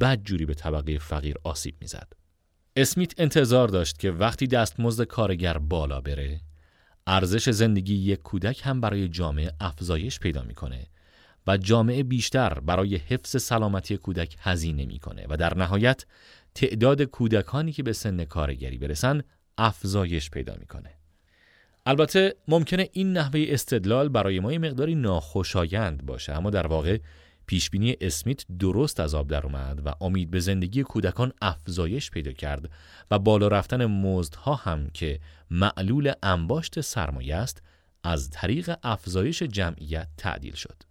بدجوری 0.00 0.46
به 0.46 0.54
طبقه 0.54 0.98
فقیر 0.98 1.36
آسیب 1.44 1.74
می‌زد. 1.80 2.12
اسمیت 2.76 3.20
انتظار 3.20 3.68
داشت 3.68 3.98
که 3.98 4.10
وقتی 4.10 4.46
دستمزد 4.46 5.04
کارگر 5.04 5.58
بالا 5.58 6.00
بره، 6.00 6.40
ارزش 7.06 7.50
زندگی 7.50 7.94
یک 7.94 8.22
کودک 8.22 8.60
هم 8.64 8.80
برای 8.80 9.08
جامعه 9.08 9.52
افزایش 9.60 10.20
پیدا 10.20 10.42
می‌کنه 10.42 10.86
و 11.46 11.56
جامعه 11.56 12.02
بیشتر 12.02 12.60
برای 12.60 12.96
حفظ 12.96 13.42
سلامتی 13.42 13.96
کودک 13.96 14.36
هزینه 14.38 14.86
می‌کنه 14.86 15.26
و 15.28 15.36
در 15.36 15.56
نهایت 15.58 16.04
تعداد 16.54 17.02
کودکانی 17.02 17.72
که 17.72 17.82
به 17.82 17.92
سن 17.92 18.24
کارگری 18.24 18.78
برسن 18.78 19.22
افزایش 19.58 20.30
پیدا 20.30 20.54
می‌کنه. 20.60 20.90
البته 21.86 22.34
ممکنه 22.48 22.88
این 22.92 23.12
نحوه 23.12 23.44
استدلال 23.48 24.08
برای 24.08 24.40
ما 24.40 24.48
مقداری 24.48 24.94
ناخوشایند 24.94 26.06
باشه 26.06 26.32
اما 26.32 26.50
در 26.50 26.66
واقع 26.66 26.98
پیشبینی 27.46 27.96
اسمیت 28.00 28.44
درست 28.58 29.00
از 29.00 29.14
آب 29.14 29.28
در 29.28 29.46
اومد 29.46 29.86
و 29.86 29.94
امید 30.00 30.30
به 30.30 30.40
زندگی 30.40 30.82
کودکان 30.82 31.32
افزایش 31.42 32.10
پیدا 32.10 32.32
کرد 32.32 32.70
و 33.10 33.18
بالا 33.18 33.48
رفتن 33.48 33.86
مزدها 33.86 34.54
هم 34.54 34.90
که 34.94 35.20
معلول 35.50 36.12
انباشت 36.22 36.80
سرمایه 36.80 37.36
است 37.36 37.62
از 38.04 38.30
طریق 38.30 38.76
افزایش 38.82 39.42
جمعیت 39.42 40.08
تعدیل 40.16 40.54
شد. 40.54 40.82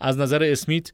از 0.00 0.18
نظر 0.18 0.42
اسمیت 0.42 0.92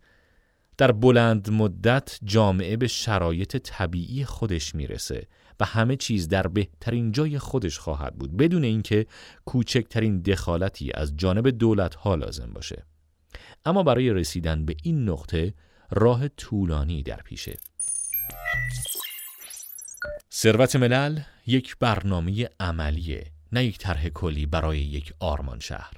در 0.77 0.93
بلند 0.93 1.51
مدت 1.51 2.19
جامعه 2.25 2.77
به 2.77 2.87
شرایط 2.87 3.57
طبیعی 3.57 4.25
خودش 4.25 4.75
می‌رسه 4.75 5.27
و 5.61 5.65
همه 5.65 5.97
چیز 5.97 6.29
در 6.29 6.47
بهترین 6.47 7.13
جای 7.13 7.39
خودش 7.39 7.79
خواهد 7.79 8.19
بود 8.19 8.37
بدون 8.37 8.65
اینکه 8.65 9.07
کوچکترین 9.45 10.21
دخالتی 10.21 10.91
از 10.95 11.17
جانب 11.17 11.49
دولت 11.51 11.95
ها 11.95 12.15
لازم 12.15 12.53
باشه. 12.53 12.85
اما 13.65 13.83
برای 13.83 14.13
رسیدن 14.13 14.65
به 14.65 14.77
این 14.83 15.09
نقطه 15.09 15.55
راه 15.91 16.29
طولانی 16.29 17.03
در 17.03 17.17
پیشه. 17.17 17.59
ثروت 20.33 20.77
ملل 20.77 21.21
یک 21.47 21.77
برنامه 21.81 22.49
عملیه 22.61 23.33
نه 23.53 23.65
یک 23.65 23.79
طرح 23.79 24.09
کلی 24.09 24.47
برای 24.47 24.79
یک 24.79 25.13
آرمان 25.21 25.61
شهر. 25.61 25.93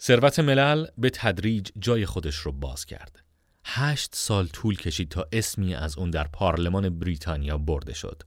ثروت 0.00 0.38
ملل 0.38 0.86
به 0.98 1.10
تدریج 1.10 1.70
جای 1.78 2.06
خودش 2.06 2.34
رو 2.36 2.52
باز 2.52 2.84
کرد. 2.84 3.25
هشت 3.68 4.14
سال 4.14 4.46
طول 4.46 4.76
کشید 4.76 5.08
تا 5.08 5.26
اسمی 5.32 5.74
از 5.74 5.98
اون 5.98 6.10
در 6.10 6.24
پارلمان 6.24 6.98
بریتانیا 6.98 7.58
برده 7.58 7.94
شد. 7.94 8.22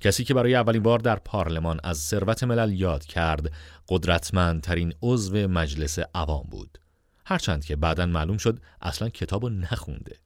کسی 0.00 0.24
که 0.24 0.34
برای 0.34 0.54
اولین 0.54 0.82
بار 0.82 0.98
در 0.98 1.16
پارلمان 1.16 1.80
از 1.84 1.98
ثروت 1.98 2.44
ملل 2.44 2.72
یاد 2.72 3.04
کرد 3.04 3.52
قدرتمندترین 3.88 4.94
عضو 5.02 5.48
مجلس 5.48 5.98
عوام 6.14 6.46
بود. 6.50 6.78
هرچند 7.26 7.64
که 7.64 7.76
بعدا 7.76 8.06
معلوم 8.06 8.36
شد 8.36 8.60
اصلا 8.82 9.08
کتاب 9.08 9.46
نخونده. 9.46 10.16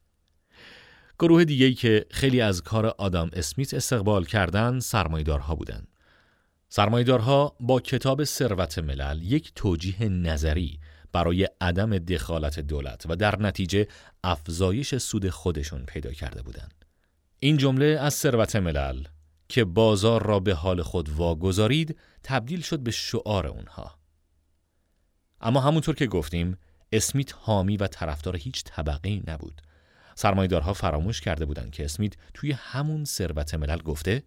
گروه 1.19 1.45
دیگهی 1.45 1.75
که 1.75 2.07
خیلی 2.11 2.41
از 2.41 2.63
کار 2.63 2.87
آدام 2.87 3.31
اسمیت 3.33 3.75
استقبال 3.75 4.25
کردن 4.25 4.81
سرمایدارها 4.81 5.55
بودند. 5.55 5.89
سرمایدارها 6.69 7.57
با 7.61 7.81
کتاب 7.81 8.25
ثروت 8.25 8.79
ملل 8.79 9.23
یک 9.23 9.53
توجیه 9.55 10.09
نظری 10.09 10.81
برای 11.13 11.49
عدم 11.61 11.99
دخالت 11.99 12.61
دولت 12.61 13.05
و 13.09 13.17
در 13.17 13.43
نتیجه 13.43 13.89
افزایش 14.25 14.95
سود 14.95 15.29
خودشون 15.31 15.85
پیدا 15.85 16.13
کرده 16.13 16.43
بودند. 16.43 16.85
این 17.41 17.57
جمله 17.57 17.87
از 17.87 18.15
ثروت 18.15 18.57
ملل 18.57 19.05
که 19.49 19.65
بازار 19.65 20.27
را 20.27 20.41
به 20.41 20.55
حال 20.55 20.83
خود 20.83 21.09
واگذارید 21.09 21.99
تبدیل 22.23 22.61
شد 22.61 22.81
به 22.81 22.91
شعار 22.91 23.47
اونها. 23.47 23.99
اما 25.41 25.61
همونطور 25.61 25.95
که 25.95 26.07
گفتیم 26.07 26.59
اسمیت 26.93 27.35
حامی 27.37 27.77
و 27.77 27.87
طرفدار 27.87 28.37
هیچ 28.37 28.65
طبقه 28.65 29.23
نبود. 29.27 29.63
سرمایدارها 30.15 30.73
فراموش 30.73 31.21
کرده 31.21 31.45
بودند 31.45 31.71
که 31.71 31.85
اسمیت 31.85 32.15
توی 32.35 32.53
همون 32.53 33.05
ثروت 33.05 33.55
ملل 33.55 33.79
گفته 33.79 34.23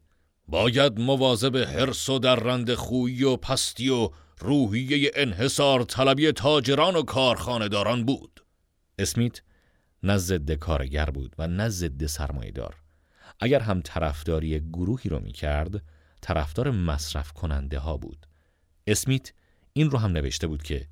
باید 0.47 0.99
مواظب 0.99 1.57
حرس 1.57 2.09
و 2.09 2.19
در 2.19 2.35
رند 2.35 2.73
خویی 2.73 3.23
و 3.23 3.37
پستی 3.37 3.89
و 3.89 4.09
روحیه 4.39 5.11
انحصار 5.15 5.83
طلبی 5.83 6.31
تاجران 6.31 6.95
و 6.95 7.03
کارخانهداران 7.03 8.05
بود. 8.05 8.45
اسمیت 8.99 9.41
نه 10.03 10.17
ضد 10.17 10.51
کارگر 10.51 11.05
بود 11.05 11.35
و 11.37 11.47
نه 11.47 11.69
ضد 11.69 12.05
سرمایدار. 12.05 12.75
اگر 13.39 13.59
هم 13.59 13.81
طرفداری 13.81 14.59
گروهی 14.59 15.09
رو 15.09 15.19
می 15.19 15.31
کرد، 15.31 15.83
طرفدار 16.21 16.71
مصرف 16.71 17.31
کننده 17.31 17.79
ها 17.79 17.97
بود. 17.97 18.25
اسمیت 18.87 19.33
این 19.73 19.89
رو 19.89 19.97
هم 19.97 20.11
نوشته 20.11 20.47
بود 20.47 20.63
که 20.63 20.87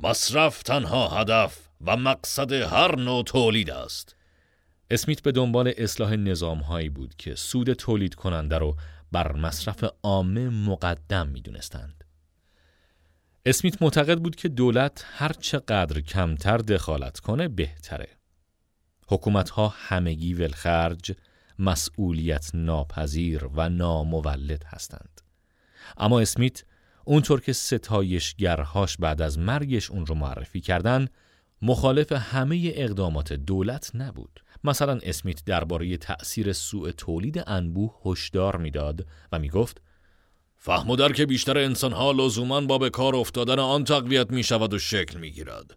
مصرف 0.00 0.62
تنها 0.62 1.08
هدف 1.08 1.68
و 1.86 1.96
مقصد 1.96 2.52
هر 2.52 2.96
نوع 2.96 3.24
تولید 3.24 3.70
است. 3.70 4.16
اسمیت 4.90 5.22
به 5.22 5.32
دنبال 5.32 5.72
اصلاح 5.76 6.16
نظام 6.16 6.58
هایی 6.58 6.88
بود 6.88 7.14
که 7.16 7.34
سود 7.34 7.72
تولید 7.72 8.14
کننده 8.14 8.58
رو 8.58 8.76
بر 9.12 9.32
مصرف 9.32 9.84
عامه 10.02 10.48
مقدم 10.48 11.28
می 11.28 11.40
دونستند. 11.40 12.04
اسمیت 13.48 13.82
معتقد 13.82 14.18
بود 14.18 14.36
که 14.36 14.48
دولت 14.48 15.04
هر 15.08 15.32
چقدر 15.32 16.00
کمتر 16.00 16.58
دخالت 16.58 17.20
کنه 17.20 17.48
بهتره. 17.48 18.08
حکومت 19.08 19.50
ها 19.50 19.74
همگی 19.76 20.34
ولخرج، 20.34 21.12
مسئولیت 21.58 22.50
ناپذیر 22.54 23.44
و 23.44 23.68
نامولد 23.68 24.64
هستند. 24.66 25.20
اما 25.96 26.20
اسمیت 26.20 26.64
اونطور 27.04 27.40
که 27.40 27.52
ستایشگرهاش 27.52 28.96
بعد 28.96 29.22
از 29.22 29.38
مرگش 29.38 29.90
اون 29.90 30.06
رو 30.06 30.14
معرفی 30.14 30.60
کردن 30.60 31.08
مخالف 31.62 32.12
همه 32.12 32.72
اقدامات 32.74 33.32
دولت 33.32 33.90
نبود. 33.94 34.40
مثلا 34.64 34.98
اسمیت 35.02 35.44
درباره 35.44 35.96
تأثیر 35.96 36.52
سوء 36.52 36.90
تولید 36.90 37.42
انبوه 37.46 38.00
هشدار 38.04 38.56
می‌داد 38.56 39.06
و 39.32 39.38
می‌گفت 39.38 39.80
فهم 40.58 40.90
و 40.90 40.96
درک 40.96 41.20
بیشتر 41.20 41.58
انسانها 41.58 42.12
لزوما 42.12 42.60
با 42.60 42.78
به 42.78 42.90
کار 42.90 43.16
افتادن 43.16 43.58
آن 43.58 43.84
تقویت 43.84 44.30
می 44.30 44.42
شود 44.42 44.74
و 44.74 44.78
شکل 44.78 45.18
می 45.18 45.30
گیرد. 45.30 45.76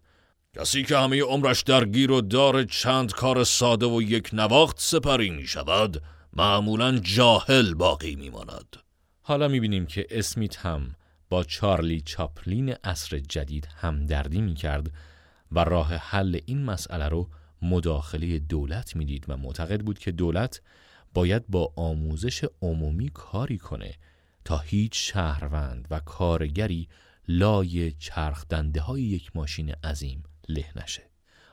کسی 0.56 0.82
که 0.82 0.98
همه 0.98 1.22
عمرش 1.22 1.62
درگیر 1.62 2.10
و 2.10 2.20
دار 2.20 2.64
چند 2.64 3.12
کار 3.12 3.44
ساده 3.44 3.86
و 3.86 4.02
یک 4.02 4.30
نواخت 4.32 4.76
سپری 4.80 5.30
می 5.30 5.46
شود 5.46 6.02
معمولا 6.32 6.98
جاهل 6.98 7.74
باقی 7.74 8.16
می 8.16 8.30
ماند. 8.30 8.76
حالا 9.22 9.48
می 9.48 9.60
بینیم 9.60 9.86
که 9.86 10.06
اسمیت 10.10 10.56
هم 10.56 10.94
با 11.28 11.44
چارلی 11.44 12.00
چاپلین 12.00 12.68
عصر 12.84 13.18
جدید 13.18 13.68
همدردی 13.76 14.40
می 14.40 14.54
کرد 14.54 14.92
و 15.52 15.64
راه 15.64 15.94
حل 15.94 16.38
این 16.46 16.64
مسئله 16.64 17.08
رو 17.08 17.28
مداخله 17.62 18.38
دولت 18.38 18.96
می‌دید 18.96 19.24
و 19.28 19.36
معتقد 19.36 19.80
بود 19.80 19.98
که 19.98 20.12
دولت 20.12 20.60
باید 21.14 21.44
با 21.48 21.72
آموزش 21.76 22.44
عمومی 22.62 23.08
کاری 23.08 23.58
کنه 23.58 23.94
تا 24.44 24.58
هیچ 24.58 25.12
شهروند 25.12 25.88
و 25.90 26.00
کارگری 26.00 26.88
لای 27.28 27.92
چرخ 27.92 28.48
دنده 28.48 28.80
های 28.80 29.02
یک 29.02 29.36
ماشین 29.36 29.70
عظیم 29.70 30.22
له 30.48 30.64
نشه. 30.76 31.02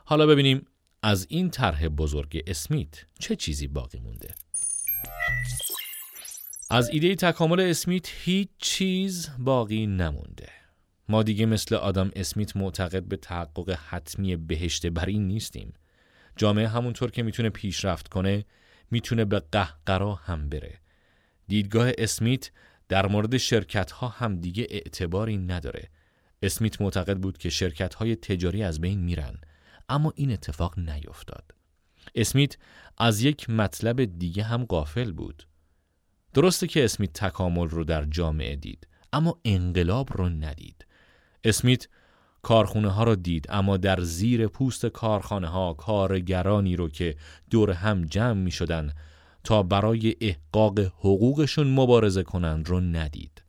حالا 0.04 0.26
ببینیم 0.26 0.66
از 1.02 1.26
این 1.30 1.50
طرح 1.50 1.88
بزرگ 1.88 2.42
اسمیت 2.46 3.04
چه 3.18 3.36
چیزی 3.36 3.66
باقی 3.66 3.98
مونده. 3.98 4.34
از 6.70 6.88
ایده 6.88 7.14
تکامل 7.14 7.60
اسمیت 7.60 8.08
هیچ 8.24 8.48
چیز 8.58 9.30
باقی 9.38 9.86
نمونده. 9.86 10.48
ما 11.08 11.22
دیگه 11.22 11.46
مثل 11.46 11.74
آدم 11.74 12.10
اسمیت 12.16 12.56
معتقد 12.56 13.02
به 13.02 13.16
تحقق 13.16 13.78
حتمی 13.88 14.36
بهشت 14.36 14.86
بر 14.86 15.06
این 15.06 15.28
نیستیم. 15.28 15.72
جامعه 16.36 16.68
همونطور 16.68 17.10
که 17.10 17.22
می‌تونه 17.22 17.50
پیشرفت 17.50 18.08
کنه 18.08 18.44
می‌تونه 18.90 19.24
به 19.24 19.38
قهقرا 19.52 20.14
هم 20.14 20.48
بره. 20.48 20.78
دیدگاه 21.48 21.90
اسمیت 21.98 22.50
در 22.88 23.06
مورد 23.06 23.36
شرکت 23.36 23.90
ها 23.90 24.08
هم 24.08 24.36
دیگه 24.40 24.66
اعتباری 24.70 25.36
نداره. 25.36 25.88
اسمیت 26.42 26.80
معتقد 26.80 27.16
بود 27.16 27.38
که 27.38 27.50
شرکت 27.50 27.94
های 27.94 28.16
تجاری 28.16 28.62
از 28.62 28.80
بین 28.80 29.00
میرن 29.00 29.34
اما 29.88 30.12
این 30.16 30.32
اتفاق 30.32 30.78
نیفتاد. 30.78 31.54
اسمیت 32.14 32.56
از 32.98 33.22
یک 33.22 33.50
مطلب 33.50 34.18
دیگه 34.18 34.42
هم 34.42 34.64
قافل 34.64 35.12
بود. 35.12 35.46
درسته 36.34 36.66
که 36.66 36.84
اسمیت 36.84 37.12
تکامل 37.12 37.68
رو 37.68 37.84
در 37.84 38.04
جامعه 38.04 38.56
دید 38.56 38.88
اما 39.12 39.40
انقلاب 39.44 40.08
رو 40.12 40.28
ندید. 40.28 40.86
اسمیت 41.44 41.88
کارخونه 42.42 42.88
ها 42.90 43.04
را 43.04 43.14
دید 43.14 43.46
اما 43.48 43.76
در 43.76 44.00
زیر 44.00 44.46
پوست 44.46 44.86
کارخانه 44.86 45.48
ها 45.48 45.74
کارگرانی 45.74 46.76
رو 46.76 46.88
که 46.88 47.16
دور 47.50 47.70
هم 47.70 48.04
جمع 48.04 48.32
می 48.32 48.50
شدن 48.50 48.92
تا 49.44 49.62
برای 49.62 50.14
احقاق 50.20 50.78
حقوقشون 50.78 51.66
مبارزه 51.66 52.22
کنند 52.22 52.68
رو 52.68 52.80
ندید. 52.80 53.42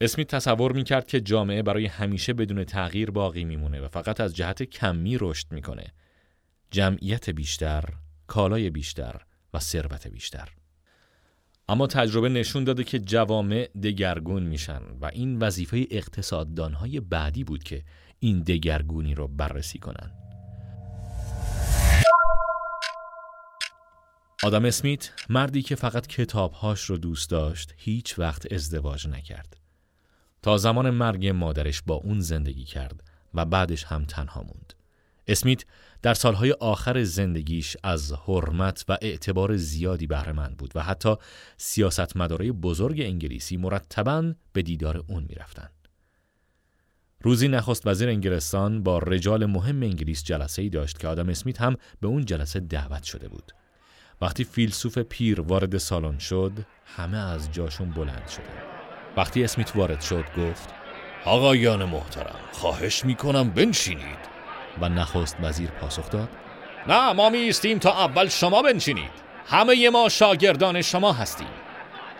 اسمیت 0.00 0.34
تصور 0.34 0.72
می 0.72 0.84
کرد 0.84 1.06
که 1.06 1.20
جامعه 1.20 1.62
برای 1.62 1.86
همیشه 1.86 2.32
بدون 2.32 2.64
تغییر 2.64 3.10
باقی 3.10 3.44
میمونه 3.44 3.80
و 3.80 3.88
فقط 3.88 4.20
از 4.20 4.36
جهت 4.36 4.62
کمی 4.62 5.18
رشد 5.20 5.46
می‌کنه. 5.50 5.84
جمعیت 6.70 7.30
بیشتر، 7.30 7.84
کالای 8.26 8.70
بیشتر 8.70 9.20
و 9.54 9.58
ثروت 9.58 10.06
بیشتر. 10.06 10.48
اما 11.68 11.86
تجربه 11.86 12.28
نشون 12.28 12.64
داده 12.64 12.84
که 12.84 12.98
جوامع 12.98 13.68
دگرگون 13.82 14.42
میشن 14.42 14.80
و 15.00 15.06
این 15.06 15.38
وظیفه 15.38 15.86
اقتصاددانهای 15.90 17.00
بعدی 17.00 17.44
بود 17.44 17.62
که 17.62 17.84
این 18.18 18.40
دگرگونی 18.40 19.14
رو 19.14 19.28
بررسی 19.28 19.78
کنن. 19.78 20.25
آدم 24.42 24.64
اسمیت 24.64 25.10
مردی 25.28 25.62
که 25.62 25.74
فقط 25.74 26.06
کتابهاش 26.06 26.80
رو 26.80 26.96
دوست 26.96 27.30
داشت 27.30 27.74
هیچ 27.76 28.18
وقت 28.18 28.52
ازدواج 28.52 29.08
نکرد. 29.08 29.56
تا 30.42 30.58
زمان 30.58 30.90
مرگ 30.90 31.26
مادرش 31.26 31.82
با 31.86 31.94
اون 31.94 32.20
زندگی 32.20 32.64
کرد 32.64 33.02
و 33.34 33.44
بعدش 33.44 33.84
هم 33.84 34.04
تنها 34.04 34.42
موند. 34.42 34.72
اسمیت 35.26 35.64
در 36.02 36.14
سالهای 36.14 36.52
آخر 36.52 37.04
زندگیش 37.04 37.76
از 37.82 38.12
حرمت 38.12 38.84
و 38.88 38.98
اعتبار 39.02 39.56
زیادی 39.56 40.06
بهرهمند 40.06 40.56
بود 40.56 40.72
و 40.74 40.82
حتی 40.82 41.14
سیاستمدارای 41.56 42.52
بزرگ 42.52 43.00
انگلیسی 43.00 43.56
مرتبا 43.56 44.32
به 44.52 44.62
دیدار 44.62 45.04
اون 45.08 45.26
می‌رفتند. 45.28 45.88
روزی 47.20 47.48
نخست 47.48 47.86
وزیر 47.86 48.08
انگلستان 48.08 48.82
با 48.82 48.98
رجال 48.98 49.46
مهم 49.46 49.82
انگلیس 49.82 50.24
جلسه 50.24 50.62
ای 50.62 50.68
داشت 50.68 50.98
که 50.98 51.08
آدم 51.08 51.28
اسمیت 51.28 51.60
هم 51.60 51.76
به 52.00 52.08
اون 52.08 52.24
جلسه 52.24 52.60
دعوت 52.60 53.02
شده 53.02 53.28
بود. 53.28 53.52
وقتی 54.20 54.44
فیلسوف 54.44 54.98
پیر 54.98 55.40
وارد 55.40 55.78
سالن 55.78 56.18
شد، 56.18 56.52
همه 56.96 57.18
از 57.18 57.52
جاشون 57.52 57.90
بلند 57.90 58.28
شدن. 58.28 58.62
وقتی 59.16 59.44
اسمیت 59.44 59.76
وارد 59.76 60.00
شد 60.00 60.24
گفت: 60.38 60.68
آقایان 61.24 61.84
محترم، 61.84 62.40
خواهش 62.52 63.04
می‌کنم 63.04 63.50
بنشینید. 63.50 64.36
و 64.80 64.88
نخست 64.88 65.36
وزیر 65.40 65.70
پاسخ 65.70 66.10
داد 66.10 66.28
نه 66.88 67.12
ما 67.12 67.30
میستیم 67.30 67.78
تا 67.78 67.90
اول 67.90 68.28
شما 68.28 68.62
بنشینید 68.62 69.10
همه 69.46 69.90
ما 69.90 70.08
شاگردان 70.08 70.82
شما 70.82 71.12
هستیم 71.12 71.48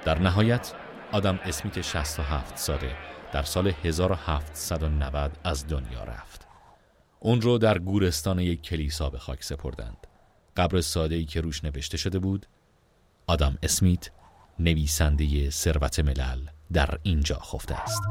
در 0.05 0.19
نهایت 0.19 0.73
آدم 1.13 1.41
اسمیت 1.45 1.81
67 1.81 2.57
ساله 2.59 2.97
در 3.33 3.43
سال 3.43 3.73
1790 3.85 5.39
از 5.45 5.69
دنیا 5.69 6.05
رفت 6.05 6.47
اون 7.21 7.41
رو 7.41 7.59
در 7.59 7.79
گورستان 7.79 8.39
یک 8.39 8.63
کلیسا 8.63 9.11
به 9.11 9.19
خاک 9.19 9.45
سپردند 9.45 10.06
قبر 10.57 10.81
ساده 10.81 11.15
ای 11.15 11.25
که 11.25 11.41
روش 11.41 11.65
نوشته 11.65 11.97
شده 11.97 12.19
بود 12.19 12.47
آدم 13.27 13.59
اسمیت 13.63 14.11
نویسنده 14.59 15.51
ثروت 15.51 16.01
ملل 16.01 16.41
در 16.73 16.99
اینجا 17.03 17.39
خفته 17.39 17.75
است. 17.75 18.03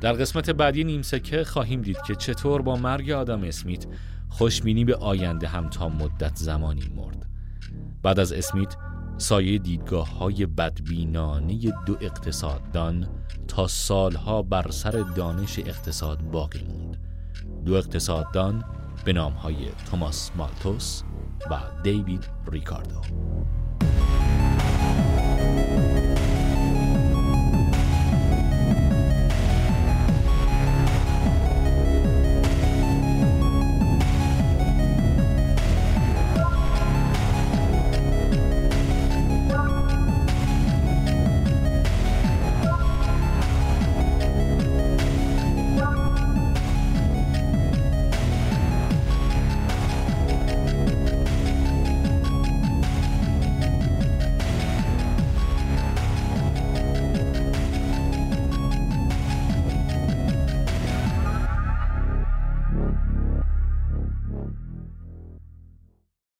در 0.00 0.12
قسمت 0.12 0.50
بعدی 0.50 0.84
نیمسکه 0.84 1.44
خواهیم 1.44 1.82
دید 1.82 2.02
که 2.02 2.14
چطور 2.14 2.62
با 2.62 2.76
مرگ 2.76 3.10
آدم 3.10 3.44
اسمیت 3.44 3.86
خوشبینی 4.28 4.84
به 4.84 4.96
آینده 4.96 5.48
هم 5.48 5.70
تا 5.70 5.88
مدت 5.88 6.36
زمانی 6.36 6.92
مرد. 6.96 7.26
بعد 8.02 8.20
از 8.20 8.32
اسمیت 8.32 8.76
سایه 9.18 9.58
دیدگاه 9.58 10.18
های 10.18 10.46
بدبینانه 10.46 11.58
دو 11.86 11.96
اقتصاددان 12.00 13.08
تا 13.48 13.66
سالها 13.66 14.42
بر 14.42 14.70
سر 14.70 14.90
دانش 14.90 15.58
اقتصاد 15.58 16.22
باقی 16.22 16.64
موند. 16.64 16.96
دو 17.64 17.74
اقتصاددان 17.74 18.64
به 19.04 19.12
نام 19.12 19.32
های 19.32 19.56
توماس 19.90 20.30
مالتوس 20.36 21.02
و 21.50 21.60
دیوید 21.82 22.28
ریکاردو. 22.52 23.00